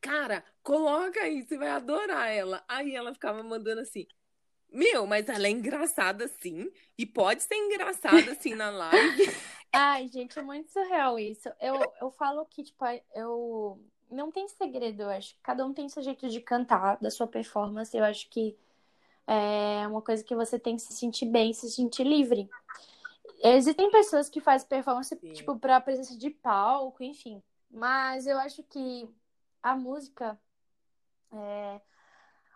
Cara, 0.00 0.44
coloca 0.62 1.20
aí, 1.20 1.42
você 1.42 1.58
vai 1.58 1.68
adorar 1.70 2.30
ela. 2.30 2.64
Aí 2.68 2.94
ela 2.94 3.12
ficava 3.12 3.42
mandando 3.42 3.80
assim. 3.80 4.06
Meu, 4.70 5.06
mas 5.06 5.28
ela 5.28 5.46
é 5.46 5.50
engraçada 5.50 6.28
sim. 6.40 6.70
E 6.96 7.04
pode 7.04 7.42
ser 7.42 7.56
engraçada 7.56 8.32
assim 8.32 8.54
na 8.54 8.70
live. 8.70 9.24
Ai, 9.72 10.08
gente, 10.08 10.38
é 10.38 10.42
muito 10.42 10.70
surreal 10.70 11.18
isso. 11.18 11.48
Eu, 11.60 11.80
eu 12.00 12.10
falo 12.10 12.44
que, 12.46 12.62
tipo, 12.62 12.84
eu. 13.14 13.80
Não 14.10 14.30
tem 14.30 14.48
segredo, 14.48 15.02
eu 15.02 15.10
acho. 15.10 15.36
Cada 15.42 15.66
um 15.66 15.74
tem 15.74 15.88
seu 15.88 16.02
jeito 16.02 16.28
de 16.28 16.40
cantar, 16.40 16.96
da 16.98 17.10
sua 17.10 17.26
performance. 17.26 17.94
Eu 17.94 18.04
acho 18.04 18.28
que 18.30 18.56
é 19.28 19.86
uma 19.86 20.00
coisa 20.00 20.24
que 20.24 20.34
você 20.34 20.58
tem 20.58 20.76
que 20.76 20.82
se 20.82 20.94
sentir 20.94 21.26
bem, 21.26 21.52
se 21.52 21.70
sentir 21.70 22.04
livre. 22.04 22.48
Existem 23.44 23.90
pessoas 23.90 24.30
que 24.30 24.40
fazem 24.40 24.66
performance, 24.66 25.14
Sim. 25.14 25.32
tipo, 25.32 25.56
pra 25.58 25.80
presença 25.80 26.16
de 26.16 26.30
palco, 26.30 27.04
enfim. 27.04 27.42
Mas 27.70 28.26
eu 28.26 28.38
acho 28.38 28.62
que 28.62 29.06
a 29.62 29.76
música. 29.76 30.40
É... 31.30 31.80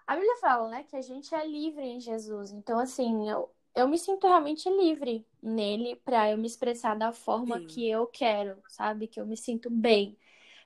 A 0.07 0.15
Bíblia 0.17 0.37
fala, 0.41 0.69
né, 0.69 0.83
que 0.85 0.97
a 0.97 1.03
gente 1.03 1.35
é 1.35 1.47
livre 1.47 1.85
em 1.85 2.01
Jesus. 2.01 2.51
Então, 2.51 2.79
assim, 2.79 3.29
eu, 3.29 3.51
eu 3.75 3.87
me 3.87 3.99
sinto 3.99 4.27
realmente 4.27 4.69
livre 4.69 5.27
nele 5.43 5.97
para 5.97 6.31
eu 6.31 6.39
me 6.39 6.47
expressar 6.47 6.97
da 6.97 7.13
forma 7.13 7.59
Sim. 7.61 7.67
que 7.67 7.89
eu 7.89 8.07
quero, 8.07 8.59
sabe? 8.69 9.07
Que 9.07 9.21
eu 9.21 9.27
me 9.27 9.37
sinto 9.37 9.71
bem. 9.71 10.17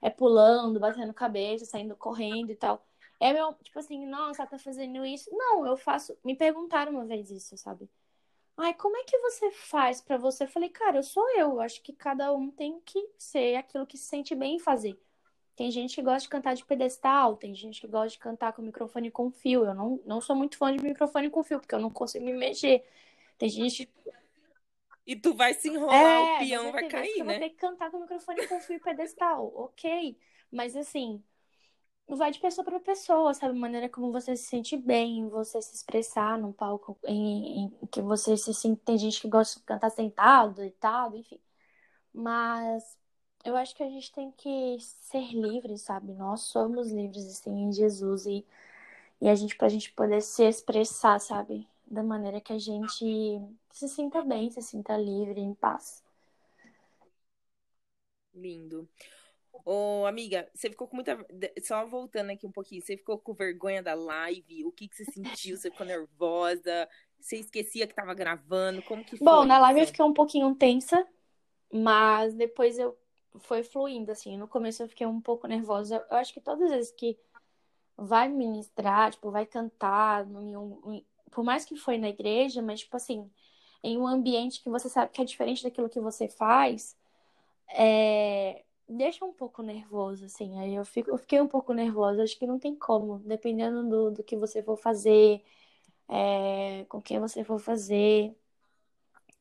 É 0.01 0.09
pulando, 0.09 0.79
batendo 0.79 1.13
cabeça, 1.13 1.65
saindo 1.65 1.97
correndo 1.97 2.51
e 2.51 2.57
tal. 2.57 2.87
É 3.19 3.33
meu, 3.33 3.55
tipo 3.63 3.79
assim, 3.79 4.05
nossa, 4.07 4.47
tá 4.47 4.59
fazendo 4.59 5.05
isso. 5.05 5.31
Não, 5.33 5.67
eu 5.67 5.77
faço. 5.77 6.17
Me 6.25 6.35
perguntaram 6.35 6.93
uma 6.93 7.05
vez 7.05 7.31
isso, 7.31 7.57
sabe? 7.57 7.89
Ai, 8.57 8.75
como 8.75 8.97
é 8.97 9.05
que 9.05 9.19
você 9.19 9.51
faz 9.51 10.01
para 10.01 10.17
você? 10.17 10.45
Eu 10.45 10.49
falei, 10.49 10.69
cara, 10.69 10.99
eu 10.99 11.03
sou 11.03 11.29
eu. 11.31 11.53
eu. 11.53 11.61
Acho 11.61 11.83
que 11.83 11.93
cada 11.93 12.33
um 12.33 12.51
tem 12.51 12.81
que 12.81 13.09
ser 13.19 13.57
aquilo 13.57 13.87
que 13.87 13.99
se 13.99 14.07
sente 14.07 14.35
bem 14.35 14.57
em 14.57 14.59
fazer. 14.59 14.99
Tem 15.55 15.71
gente 15.71 15.95
que 15.95 16.03
gosta 16.03 16.21
de 16.21 16.29
cantar 16.29 16.55
de 16.55 16.65
pedestal, 16.65 17.37
tem 17.37 17.55
gente 17.55 17.81
que 17.81 17.87
gosta 17.87 18.11
de 18.11 18.19
cantar 18.19 18.53
com 18.53 18.61
microfone 18.61 19.11
com 19.11 19.31
fio. 19.31 19.65
Eu 19.65 19.75
não, 19.75 20.01
não 20.05 20.21
sou 20.21 20.37
muito 20.37 20.59
fã 20.59 20.75
de 20.75 20.83
microfone 20.83 21.31
com 21.31 21.43
fio, 21.43 21.59
porque 21.59 21.75
eu 21.75 21.81
não 21.81 21.91
consigo 21.91 22.25
me 22.27 22.35
mexer. 22.35 22.85
Tem 23.39 23.49
gente. 23.49 23.91
E 25.07 25.17
tu 25.17 25.35
vai 25.35 25.55
se 25.55 25.69
enrolar, 25.69 25.97
é, 25.97 26.35
o 26.35 26.39
peão 26.41 26.73
vai 26.73 26.89
cair, 26.89 27.15
né? 27.15 27.21
Eu 27.21 27.25
vou 27.25 27.39
ter 27.39 27.51
que 27.51 27.57
cantar 27.57 27.91
com 27.91 28.01
microfone 28.01 28.47
com 28.47 28.61
fio 28.61 28.77
e 28.77 28.81
pedestal, 28.81 29.51
ok. 29.57 30.19
Mas 30.51 30.77
assim, 30.77 31.23
vai 32.09 32.31
de 32.31 32.39
pessoa 32.39 32.65
para 32.65 32.79
pessoa, 32.79 33.35
sabe? 33.35 33.59
Maneira 33.59 33.89
como 33.89 34.13
você 34.13 34.37
se 34.37 34.45
sente 34.45 34.77
bem, 34.77 35.29
você 35.29 35.61
se 35.61 35.75
expressar 35.75 36.39
num 36.39 36.53
palco 36.53 36.97
em, 37.05 37.65
em 37.65 37.87
que 37.91 38.01
você 38.01 38.37
se 38.37 38.55
sente. 38.55 38.81
Tem 38.85 38.97
gente 38.99 39.21
que 39.21 39.29
gosta 39.29 39.59
de 39.59 39.67
cantar 39.67 39.91
sentado, 39.91 40.55
deitado, 40.57 41.17
enfim. 41.17 41.41
Mas 42.13 42.97
eu 43.45 43.57
acho 43.57 43.75
que 43.77 43.83
a 43.83 43.89
gente 43.89 44.13
tem 44.13 44.31
que 44.33 44.79
ser 44.81 45.33
livre, 45.33 45.79
sabe? 45.79 46.13
Nós 46.13 46.43
somos 46.43 46.91
livres, 46.91 47.27
assim, 47.27 47.51
em 47.65 47.73
Jesus. 47.73 48.27
E, 48.27 48.45
e 49.21 49.29
a 49.29 49.35
gente, 49.35 49.57
pra 49.57 49.69
gente 49.69 49.93
poder 49.93 50.23
se 50.23 50.45
expressar, 50.45 51.21
sabe? 51.21 51.69
Da 51.87 52.03
maneira 52.03 52.41
que 52.41 52.53
a 52.53 52.59
gente 52.59 53.41
se 53.73 53.89
sinta 53.89 54.23
bem, 54.23 54.51
se 54.51 54.63
sinta 54.63 54.97
livre, 54.97 55.41
em 55.41 55.55
paz. 55.55 56.05
Lindo. 58.35 58.89
Ô, 59.69 60.07
amiga, 60.07 60.49
você 60.55 60.71
ficou 60.71 60.87
com 60.87 60.95
muita. 60.95 61.27
Só 61.61 61.85
voltando 61.85 62.31
aqui 62.31 62.47
um 62.47 62.53
pouquinho, 62.53 62.81
você 62.81 62.97
ficou 62.97 63.19
com 63.19 63.35
vergonha 63.35 63.83
da 63.83 63.95
live? 63.95 64.65
O 64.65 64.71
que, 64.71 64.87
que 64.87 64.95
você 64.95 65.05
sentiu? 65.07 65.57
Você 65.57 65.73
ficou 65.73 65.85
nervosa? 65.85 66.89
Você 67.19 67.39
esquecia 67.39 67.85
que 67.85 67.93
tava 67.93 68.15
gravando? 68.15 68.81
Como 68.83 69.05
que 69.05 69.17
foi? 69.17 69.27
Bom, 69.27 69.45
na 69.45 69.59
live 69.59 69.81
eu 69.81 69.87
fiquei 69.89 70.05
um 70.05 70.13
pouquinho 70.13 70.55
tensa, 70.55 71.05
mas 71.73 72.33
depois 72.33 72.79
eu 72.79 72.97
foi 73.41 73.65
fluindo, 73.65 74.13
assim. 74.13 74.39
No 74.39 74.47
começo 74.47 74.85
eu 74.85 74.89
fiquei 74.89 75.05
um 75.05 75.21
pouco 75.21 75.49
nervosa. 75.49 76.07
Eu 76.13 76.17
acho 76.17 76.33
que 76.33 76.41
todas 76.41 76.63
as 76.63 76.71
vezes 76.71 76.93
que 76.93 77.19
vai 77.99 78.29
ministrar, 78.29 79.11
tipo, 79.11 79.33
vai 79.33 79.47
cantar, 79.47 80.25
um, 80.27 81.03
por 81.33 81.43
mais 81.43 81.65
que 81.65 81.75
foi 81.75 81.99
na 81.99 82.09
igreja, 82.09 82.63
mas, 82.63 82.81
tipo 82.81 82.97
assim, 82.97 83.29
em 83.83 83.99
um 83.99 84.07
ambiente 84.07 84.63
que 84.63 84.71
você 84.71 84.89
sabe 84.89 85.11
que 85.11 85.21
é 85.21 85.25
diferente 85.25 85.65
daquilo 85.65 85.89
que 85.89 85.99
você 85.99 86.29
faz, 86.29 86.97
é, 87.69 88.63
deixa 88.89 89.25
um 89.25 89.33
pouco 89.33 89.63
nervoso, 89.63 90.25
assim. 90.27 90.59
Aí 90.61 90.75
eu, 90.75 90.85
fico, 90.85 91.11
eu 91.11 91.19
fiquei 91.19 91.41
um 91.41 91.49
pouco 91.49 91.73
nervosa, 91.73 92.23
acho 92.23 92.39
que 92.39 92.47
não 92.47 92.59
tem 92.59 92.75
como, 92.75 93.19
dependendo 93.21 93.89
do, 93.89 94.11
do 94.11 94.23
que 94.25 94.37
você 94.37 94.63
for 94.63 94.77
fazer, 94.77 95.43
é, 96.09 96.85
com 96.89 97.01
quem 97.01 97.21
você 97.21 97.45
for 97.45 97.59
fazer. 97.59 98.35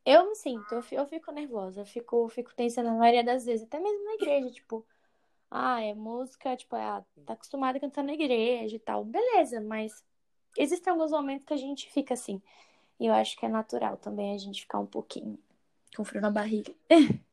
Eu 0.05 0.27
me 0.29 0.35
sinto, 0.35 0.75
eu 0.91 1.05
fico 1.07 1.31
nervosa, 1.31 1.81
eu 1.81 1.85
fico, 1.85 2.29
fico 2.29 2.53
tensa 2.55 2.83
na 2.83 2.93
maioria 2.93 3.23
das 3.23 3.45
vezes, 3.45 3.65
até 3.65 3.79
mesmo 3.79 4.05
na 4.05 4.13
igreja, 4.13 4.51
tipo, 4.51 4.85
ah, 5.49 5.81
é 5.81 5.93
música, 5.93 6.55
tipo, 6.55 6.75
é, 6.75 7.03
tá 7.25 7.33
acostumada 7.33 7.77
a 7.77 7.81
cantar 7.81 8.03
na 8.03 8.13
igreja 8.13 8.75
e 8.75 8.79
tal. 8.79 9.03
Beleza, 9.05 9.61
mas 9.61 10.03
existem 10.57 10.91
alguns 10.91 11.11
momentos 11.11 11.45
que 11.45 11.53
a 11.53 11.57
gente 11.57 11.91
fica 11.91 12.13
assim. 12.13 12.41
E 12.99 13.07
eu 13.07 13.13
acho 13.13 13.37
que 13.37 13.45
é 13.45 13.49
natural 13.49 13.97
também 13.97 14.35
a 14.35 14.37
gente 14.37 14.61
ficar 14.61 14.79
um 14.79 14.85
pouquinho 14.85 15.39
com 15.95 16.03
frio 16.05 16.21
na 16.21 16.31
barriga. 16.31 16.73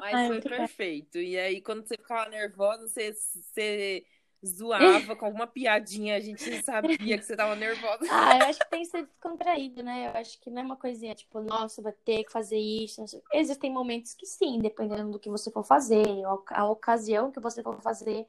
Mas 0.00 0.14
Ai, 0.14 0.26
foi 0.28 0.40
perfeito. 0.40 1.18
E 1.18 1.38
aí, 1.38 1.60
quando 1.60 1.86
você 1.86 1.96
ficava 1.96 2.28
nervosa, 2.30 2.88
você, 2.88 3.12
você 3.12 4.04
zoava 4.44 5.16
com 5.16 5.26
alguma 5.26 5.46
piadinha, 5.46 6.16
a 6.16 6.20
gente 6.20 6.38
sabia 6.62 7.18
que 7.18 7.22
você 7.22 7.36
tava 7.36 7.54
nervosa. 7.56 8.04
Ah, 8.10 8.38
eu 8.38 8.46
acho 8.46 8.58
que 8.60 8.70
tem 8.70 8.82
que 8.82 8.88
ser 8.88 9.06
descontraído, 9.06 9.82
né? 9.82 10.08
Eu 10.08 10.20
acho 10.20 10.40
que 10.40 10.50
não 10.50 10.62
é 10.62 10.64
uma 10.64 10.76
coisinha 10.76 11.14
tipo, 11.14 11.40
nossa, 11.40 11.82
vai 11.82 11.92
ter 11.92 12.24
que 12.24 12.32
fazer 12.32 12.58
isso. 12.58 13.04
Existem 13.32 13.72
momentos 13.72 14.14
que 14.14 14.26
sim, 14.26 14.58
dependendo 14.58 15.12
do 15.12 15.18
que 15.18 15.30
você 15.30 15.50
for 15.50 15.64
fazer, 15.64 16.04
a 16.48 16.66
ocasião 16.66 17.30
que 17.30 17.40
você 17.40 17.62
for 17.62 17.80
fazer, 17.80 18.26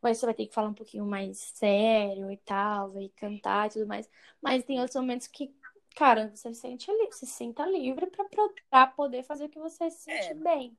você 0.00 0.24
vai 0.24 0.34
ter 0.34 0.46
que 0.46 0.54
falar 0.54 0.68
um 0.68 0.74
pouquinho 0.74 1.04
mais 1.04 1.38
sério 1.38 2.30
e 2.30 2.36
tal, 2.38 2.90
vai 2.92 3.10
cantar 3.16 3.68
e 3.68 3.70
tudo 3.70 3.86
mais. 3.86 4.08
Mas 4.40 4.64
tem 4.64 4.78
outros 4.80 4.96
momentos 4.96 5.26
que, 5.26 5.54
cara, 5.94 6.30
você 6.34 6.54
se 6.54 6.60
sente 6.60 6.90
livre, 6.90 7.12
se 7.12 7.26
sinta 7.26 7.66
livre 7.66 8.06
pra, 8.06 8.24
pra 8.70 8.86
poder 8.86 9.22
fazer 9.24 9.44
o 9.44 9.48
que 9.48 9.58
você 9.58 9.90
se 9.90 10.04
sente 10.04 10.30
é. 10.30 10.34
bem 10.34 10.76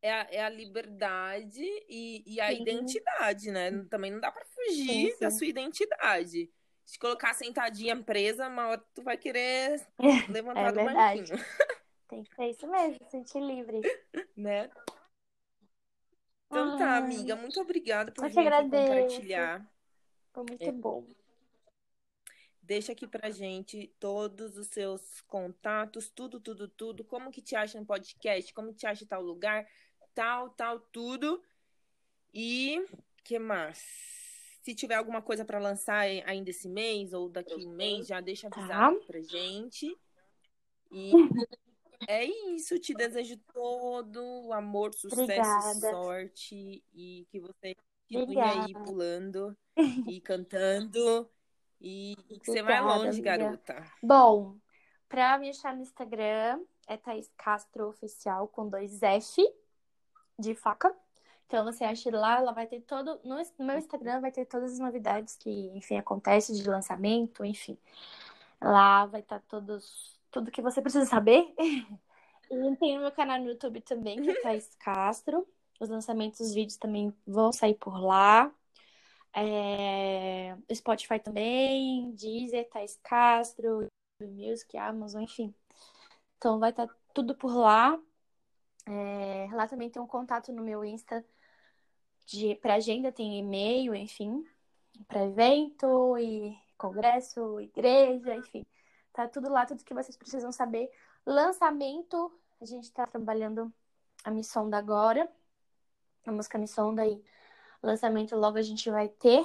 é 0.00 0.12
a, 0.12 0.26
é 0.30 0.40
a 0.42 0.48
liberdade 0.48 1.62
e, 1.88 2.22
e 2.26 2.40
a 2.40 2.48
sim. 2.48 2.62
identidade, 2.62 3.50
né? 3.50 3.70
Também 3.90 4.10
não 4.10 4.20
dá 4.20 4.30
para 4.30 4.44
fugir 4.44 5.12
sim, 5.12 5.18
da 5.20 5.30
sua 5.30 5.46
identidade. 5.46 6.50
Se 6.84 6.98
colocar 6.98 7.34
sentadinha 7.34 7.96
presa, 8.02 8.48
uma 8.48 8.68
hora 8.68 8.84
tu 8.94 9.02
vai 9.02 9.16
querer 9.16 9.86
levantar 10.28 10.68
é 10.68 10.72
do 10.72 10.84
verdade. 10.84 11.20
banquinho. 11.20 11.38
Tem 12.08 12.22
que 12.22 12.34
ser 12.34 12.50
isso 12.50 12.66
mesmo, 12.66 13.10
sentir 13.10 13.40
livre. 13.40 13.80
Né? 14.34 14.70
Então 16.46 16.72
Ai. 16.72 16.78
tá, 16.78 16.96
amiga. 16.96 17.36
Muito 17.36 17.60
obrigada 17.60 18.10
por 18.10 18.28
vir 18.30 18.48
aqui 18.48 18.70
compartilhar. 18.70 19.70
Foi 20.32 20.44
muito 20.44 20.64
é. 20.64 20.72
bom. 20.72 21.06
Deixa 22.62 22.92
aqui 22.92 23.06
pra 23.06 23.30
gente 23.30 23.94
todos 23.98 24.56
os 24.56 24.68
seus 24.68 25.20
contatos, 25.22 26.10
tudo, 26.10 26.40
tudo, 26.40 26.68
tudo. 26.68 27.04
Como 27.04 27.30
que 27.30 27.42
te 27.42 27.56
acha 27.56 27.78
no 27.78 27.86
podcast, 27.86 28.52
como 28.54 28.72
te 28.72 28.86
acha 28.86 29.04
em 29.04 29.06
tal 29.06 29.22
lugar 29.22 29.66
tal, 30.18 30.50
tal, 30.50 30.80
tudo. 30.80 31.40
E 32.34 32.84
que 33.22 33.38
mais? 33.38 33.78
Se 34.62 34.74
tiver 34.74 34.96
alguma 34.96 35.22
coisa 35.22 35.44
para 35.44 35.60
lançar 35.60 36.00
ainda 36.00 36.50
esse 36.50 36.68
mês 36.68 37.12
ou 37.12 37.28
daqui 37.28 37.54
um 37.54 37.70
mês, 37.70 38.08
já 38.08 38.20
deixa 38.20 38.48
avisado 38.48 38.98
tá. 38.98 39.06
pra 39.06 39.20
gente. 39.20 39.96
E 40.90 41.12
é 42.08 42.24
isso. 42.24 42.80
Te 42.80 42.94
desejo 42.94 43.36
todo 43.54 44.20
o 44.46 44.52
amor, 44.52 44.92
sucesso, 44.92 45.22
Obrigada. 45.22 45.90
sorte 45.92 46.82
e 46.92 47.24
que 47.30 47.38
você 47.38 47.76
continue 48.10 48.40
aí 48.40 48.72
pulando 48.72 49.56
e 50.12 50.20
cantando 50.20 51.30
e, 51.80 52.16
e 52.28 52.40
que 52.40 52.50
você 52.50 52.60
vai 52.60 52.82
longe, 52.82 53.20
amiga. 53.20 53.36
garota. 53.36 53.92
Bom, 54.02 54.56
pra 55.08 55.38
me 55.38 55.50
achar 55.50 55.76
no 55.76 55.82
Instagram 55.82 56.60
é 56.88 56.96
Thaís 56.96 57.30
Castro 57.36 57.88
Oficial 57.88 58.48
com 58.48 58.68
dois 58.68 59.00
F 59.00 59.46
de 60.38 60.54
faca. 60.54 60.94
Então 61.46 61.64
você 61.64 61.82
acha 61.84 62.10
lá, 62.10 62.38
ela 62.38 62.52
vai 62.52 62.66
ter 62.66 62.80
todo. 62.82 63.20
No 63.24 63.36
meu 63.64 63.78
Instagram 63.78 64.20
vai 64.20 64.30
ter 64.30 64.44
todas 64.46 64.72
as 64.74 64.78
novidades 64.78 65.36
que, 65.36 65.50
enfim, 65.74 65.96
acontece 65.96 66.54
de 66.54 66.68
lançamento, 66.68 67.44
enfim. 67.44 67.78
Lá 68.60 69.06
vai 69.06 69.20
estar 69.20 69.40
todos, 69.48 70.18
tudo 70.30 70.50
que 70.50 70.62
você 70.62 70.82
precisa 70.82 71.06
saber. 71.06 71.54
e 72.50 72.76
tem 72.76 72.96
no 72.96 73.02
meu 73.02 73.12
canal 73.12 73.38
no 73.40 73.48
YouTube 73.48 73.80
também, 73.80 74.20
que 74.20 74.30
é 74.30 74.42
Thais 74.42 74.74
Castro. 74.78 75.46
Os 75.80 75.88
lançamentos 75.88 76.38
dos 76.40 76.54
vídeos 76.54 76.76
também 76.76 77.14
vão 77.26 77.52
sair 77.52 77.74
por 77.74 77.98
lá. 77.98 78.52
É... 79.34 80.56
Spotify 80.74 81.18
também, 81.18 82.10
Deezer, 82.12 82.68
Thais 82.68 82.98
Castro, 83.02 83.86
Music, 84.20 84.76
Amazon, 84.76 85.22
enfim. 85.22 85.54
Então 86.36 86.58
vai 86.58 86.70
estar 86.70 86.88
tudo 87.14 87.34
por 87.34 87.54
lá. 87.54 87.98
É, 88.88 89.48
lá 89.52 89.68
também 89.68 89.90
tem 89.90 90.00
um 90.00 90.06
contato 90.06 90.50
no 90.50 90.62
meu 90.62 90.82
Insta 90.82 91.22
de 92.24 92.54
para 92.56 92.74
agenda, 92.74 93.12
tem 93.12 93.38
e-mail, 93.38 93.94
enfim, 93.94 94.42
para 95.06 95.24
evento 95.24 96.16
e 96.18 96.56
congresso, 96.78 97.60
igreja, 97.60 98.34
enfim. 98.34 98.66
Tá 99.12 99.28
tudo 99.28 99.50
lá, 99.50 99.66
tudo 99.66 99.84
que 99.84 99.92
vocês 99.92 100.16
precisam 100.16 100.50
saber. 100.50 100.90
Lançamento, 101.26 102.32
a 102.60 102.64
gente 102.64 102.90
tá 102.90 103.06
trabalhando 103.06 103.72
a 104.24 104.30
Missão 104.30 104.70
da 104.70 104.78
agora. 104.78 105.30
A 106.24 106.32
música 106.32 106.56
Missão 106.58 106.94
daí. 106.94 107.22
Lançamento 107.82 108.36
logo 108.36 108.56
a 108.56 108.62
gente 108.62 108.90
vai 108.90 109.08
ter. 109.08 109.44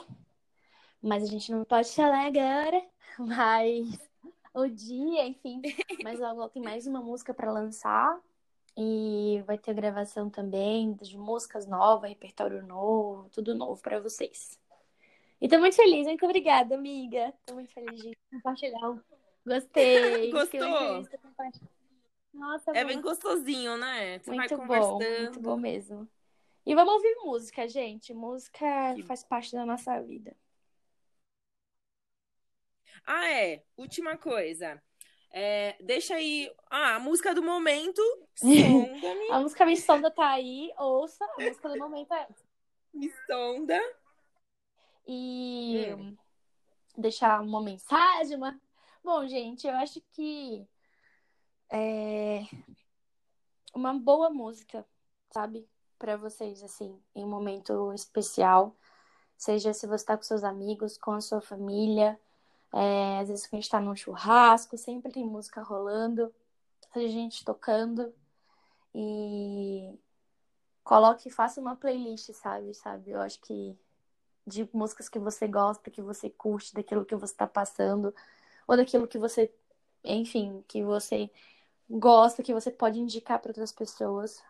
Mas 1.01 1.23
a 1.23 1.25
gente 1.25 1.51
não 1.51 1.65
pode 1.65 1.93
falar 1.93 2.27
agora. 2.27 2.81
Mas 3.19 4.09
o 4.53 4.67
dia, 4.67 5.25
enfim. 5.27 5.61
Mas 6.01 6.19
logo 6.19 6.47
tem 6.49 6.61
mais 6.61 6.87
uma 6.87 7.01
música 7.01 7.33
para 7.33 7.51
lançar. 7.51 8.21
E 8.75 9.43
vai 9.45 9.57
ter 9.57 9.73
gravação 9.73 10.29
também 10.29 10.93
de 10.93 11.17
músicas 11.17 11.67
novas, 11.67 12.09
repertório 12.09 12.65
novo, 12.65 13.29
tudo 13.29 13.53
novo 13.53 13.81
para 13.81 13.99
vocês. 13.99 14.59
E 15.39 15.47
tô 15.47 15.59
muito 15.59 15.75
feliz, 15.75 16.07
muito 16.07 16.25
obrigada, 16.25 16.75
amiga. 16.75 17.33
Tô 17.45 17.53
muito 17.53 17.71
feliz 17.71 18.01
de 18.01 18.17
compartilhar. 18.31 18.97
Gostei. 19.45 20.31
Gostou? 20.31 21.07
Nossa, 22.33 22.71
é 22.71 22.83
bem 22.83 22.99
gostosinho, 22.99 23.77
né? 23.77 24.17
Você 24.19 24.31
muito 24.31 24.57
vai 24.57 24.67
bom, 24.67 24.97
muito 24.97 25.39
bom 25.39 25.57
mesmo. 25.57 26.09
E 26.65 26.73
vamos 26.73 26.93
ouvir 26.93 27.15
música, 27.23 27.67
gente. 27.67 28.13
Música 28.13 28.95
faz 29.05 29.23
parte 29.23 29.53
da 29.53 29.65
nossa 29.65 30.01
vida. 30.01 30.35
Ah, 33.05 33.29
é. 33.29 33.63
Última 33.75 34.17
coisa. 34.17 34.81
É, 35.35 35.75
deixa 35.81 36.13
aí. 36.13 36.53
Ah, 36.69 36.95
a 36.95 36.99
música 36.99 37.33
do 37.33 37.41
momento. 37.41 37.99
Sonda-me. 38.37 39.31
a 39.31 39.39
música 39.39 39.65
Me 39.65 39.75
Sonda 39.75 40.11
tá 40.11 40.29
aí. 40.29 40.71
Ouça. 40.77 41.25
A 41.25 41.41
música 41.41 41.69
do 41.69 41.79
momento 41.79 42.13
é 42.13 42.27
Me 42.93 43.11
Sonda. 43.25 43.81
E 45.07 45.87
hum. 45.97 46.15
deixar 46.95 47.41
uma 47.41 47.59
mensagem. 47.63 48.37
Uma... 48.37 48.61
Bom, 49.03 49.27
gente, 49.27 49.65
eu 49.65 49.75
acho 49.75 49.99
que 50.11 50.67
é 51.71 52.43
uma 53.73 53.91
boa 53.95 54.29
música, 54.29 54.85
sabe? 55.31 55.67
Para 55.97 56.15
vocês, 56.15 56.61
assim, 56.61 57.01
em 57.15 57.23
um 57.23 57.29
momento 57.29 57.91
especial. 57.93 58.75
Seja 59.35 59.73
se 59.73 59.87
você 59.87 60.05
tá 60.05 60.15
com 60.15 60.21
seus 60.21 60.43
amigos, 60.43 60.95
com 60.95 61.11
a 61.11 61.21
sua 61.21 61.41
família 61.41 62.19
é, 62.73 63.19
às 63.19 63.29
vezes 63.29 63.47
a 63.51 63.55
gente 63.55 63.69
tá 63.69 63.79
num 63.79 63.95
churrasco, 63.95 64.77
sempre 64.77 65.11
tem 65.11 65.23
música 65.25 65.61
rolando, 65.61 66.33
a 66.95 66.99
gente 66.99 67.45
tocando. 67.45 68.13
E 68.95 69.97
coloque, 70.83 71.29
faça 71.29 71.61
uma 71.61 71.75
playlist, 71.75 72.31
sabe? 72.33 72.73
sabe? 72.73 73.11
Eu 73.11 73.21
acho 73.21 73.39
que 73.41 73.77
de 74.45 74.69
músicas 74.73 75.09
que 75.09 75.19
você 75.19 75.47
gosta, 75.47 75.91
que 75.91 76.01
você 76.01 76.29
curte, 76.29 76.73
daquilo 76.73 77.05
que 77.05 77.15
você 77.15 77.35
tá 77.35 77.47
passando, 77.47 78.13
ou 78.67 78.75
daquilo 78.77 79.07
que 79.07 79.17
você, 79.17 79.53
enfim, 80.03 80.63
que 80.67 80.83
você 80.83 81.29
gosta, 81.89 82.43
que 82.43 82.53
você 82.53 82.71
pode 82.71 82.99
indicar 82.99 83.39
para 83.39 83.51
outras 83.51 83.71
pessoas. 83.71 84.43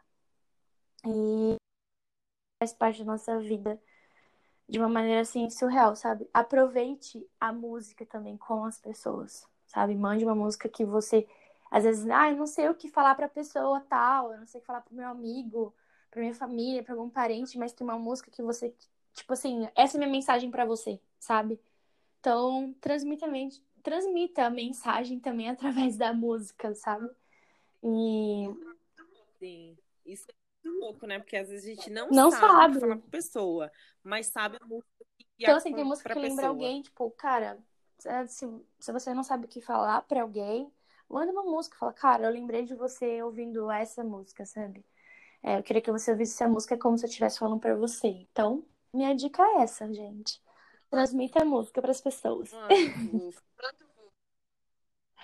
E 1.05 1.55
faz 2.59 2.73
parte 2.73 2.99
da 2.99 3.05
nossa 3.05 3.39
vida 3.39 3.79
de 4.73 4.79
uma 4.79 4.89
maneira 4.89 5.21
assim 5.21 5.51
surreal, 5.51 5.95
sabe? 5.95 6.27
Aproveite 6.33 7.23
a 7.39 7.53
música 7.53 8.03
também 8.07 8.35
com 8.35 8.65
as 8.65 8.79
pessoas, 8.79 9.47
sabe? 9.67 9.93
Mande 9.93 10.25
uma 10.25 10.33
música 10.33 10.67
que 10.67 10.83
você 10.83 11.27
às 11.69 11.83
vezes, 11.83 12.09
ah, 12.09 12.31
eu 12.31 12.37
não 12.37 12.47
sei 12.47 12.67
o 12.69 12.73
que 12.73 12.89
falar 12.89 13.13
para 13.13 13.29
pessoa 13.29 13.81
tal, 13.81 14.31
eu 14.31 14.39
não 14.39 14.47
sei 14.47 14.57
o 14.57 14.61
que 14.61 14.65
falar 14.65 14.81
pro 14.81 14.95
meu 14.95 15.07
amigo, 15.07 15.75
pra 16.09 16.21
minha 16.21 16.33
família, 16.33 16.81
para 16.83 16.95
algum 16.95 17.07
parente, 17.07 17.55
mas 17.55 17.71
tem 17.71 17.85
uma 17.85 17.99
música 17.99 18.31
que 18.31 18.41
você, 18.41 18.73
tipo 19.13 19.31
assim, 19.33 19.69
essa 19.75 19.95
é 19.95 19.99
minha 19.99 20.09
mensagem 20.09 20.49
para 20.49 20.65
você, 20.65 20.99
sabe? 21.19 21.59
Então, 22.19 22.75
transmita, 22.81 23.27
transmita 23.83 24.45
a 24.45 24.49
mensagem 24.49 25.19
também 25.19 25.49
através 25.51 25.97
da 25.97 26.13
música, 26.13 26.73
sabe? 26.73 27.07
E 27.83 28.49
Sim, 29.37 29.77
isso 30.03 30.25
é 30.29 30.42
louco, 30.69 31.05
né? 31.05 31.19
Porque 31.19 31.35
às 31.35 31.49
vezes 31.49 31.65
a 31.65 31.75
gente 31.75 31.89
não, 31.89 32.09
não 32.09 32.31
sabe, 32.31 32.41
sabe. 32.41 32.79
falar 32.79 32.97
pra 32.97 33.09
pessoa, 33.09 33.71
mas 34.03 34.27
sabe 34.27 34.57
a 34.61 34.65
música 34.65 34.89
que 35.17 35.25
Então, 35.39 35.55
assim, 35.55 35.73
tem 35.73 35.83
música 35.83 36.09
que 36.09 36.15
pessoa. 36.15 36.29
lembra 36.29 36.47
alguém, 36.47 36.81
tipo, 36.81 37.09
cara, 37.11 37.57
é, 38.05 38.27
se, 38.27 38.45
se 38.79 38.91
você 38.91 39.13
não 39.13 39.23
sabe 39.23 39.45
o 39.45 39.47
que 39.49 39.61
falar 39.61 40.01
pra 40.03 40.21
alguém, 40.21 40.71
manda 41.09 41.31
uma 41.31 41.43
música, 41.43 41.77
fala, 41.77 41.93
cara, 41.93 42.25
eu 42.25 42.31
lembrei 42.31 42.63
de 42.63 42.75
você 42.75 43.21
ouvindo 43.21 43.69
essa 43.71 44.03
música, 44.03 44.45
sabe? 44.45 44.85
É, 45.41 45.57
eu 45.57 45.63
queria 45.63 45.81
que 45.81 45.91
você 45.91 46.11
ouvisse 46.11 46.33
essa 46.33 46.47
música 46.47 46.77
como 46.77 46.97
se 46.97 47.05
eu 47.05 47.09
estivesse 47.09 47.39
falando 47.39 47.59
pra 47.59 47.75
você. 47.75 48.07
Então, 48.07 48.63
minha 48.93 49.13
dica 49.13 49.43
é 49.43 49.63
essa, 49.63 49.91
gente. 49.93 50.41
Transmita 50.89 51.41
a 51.41 51.45
música 51.45 51.81
pras 51.81 51.99
pessoas. 51.99 52.53
Ah, 52.53 52.67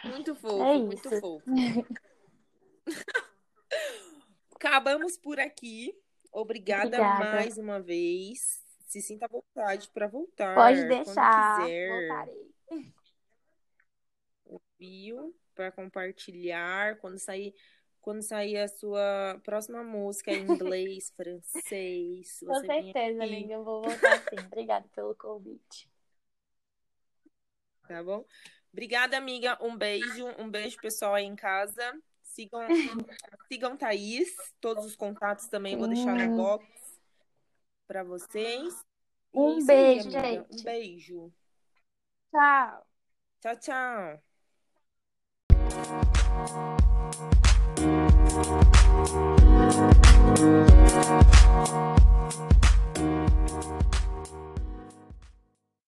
muito 0.03 0.35
fofo, 0.35 0.61
é 0.63 0.77
muito 0.77 1.09
fofo. 1.19 1.43
Acabamos 4.59 5.17
por 5.17 5.39
aqui. 5.39 5.97
Obrigada, 6.33 6.87
Obrigada, 6.87 7.31
mais 7.31 7.57
uma 7.57 7.79
vez. 7.81 8.61
Se 8.87 9.01
sinta 9.01 9.25
à 9.25 9.29
vontade 9.29 9.89
para 9.93 10.05
voltar. 10.05 10.53
Pode 10.53 10.85
deixar. 10.85 11.61
Voltarei. 11.61 12.53
Viu? 14.77 15.33
Para 15.55 15.71
compartilhar. 15.71 16.97
Quando 16.97 17.17
sair, 17.17 17.55
quando 18.01 18.21
sair 18.21 18.57
a 18.57 18.67
sua 18.67 19.39
próxima 19.45 19.81
música 19.81 20.31
em 20.31 20.43
inglês, 20.43 21.09
francês. 21.15 22.39
Com 22.45 22.59
certeza, 22.59 23.23
amiga. 23.23 23.53
Eu 23.53 23.63
vou 23.63 23.83
voltar 23.83 24.19
sim. 24.29 24.45
Obrigada 24.45 24.87
pelo 24.93 25.15
convite. 25.15 25.89
Tá 27.87 28.03
bom? 28.03 28.25
Obrigada, 28.73 29.17
amiga. 29.17 29.57
Um 29.61 29.77
beijo. 29.77 30.27
Um 30.37 30.49
beijo, 30.49 30.77
pessoal 30.81 31.15
aí 31.15 31.25
em 31.25 31.35
casa. 31.35 31.97
Sigam, 32.29 32.67
sigam 33.47 33.75
Thaís, 33.75 34.35
todos 34.61 34.85
os 34.85 34.95
contatos 34.95 35.47
também 35.47 35.75
vou 35.75 35.87
deixar 35.87 36.15
no 36.15 36.37
box 36.37 36.65
para 37.87 38.03
vocês. 38.03 38.73
É 39.33 39.39
um 39.39 39.65
beijo, 39.65 40.07
aí, 40.17 40.35
gente. 40.37 40.61
Um 40.61 40.63
beijo. 40.63 41.33
Tchau. 42.31 42.85
Tchau, 43.41 43.55
tchau. 43.57 44.23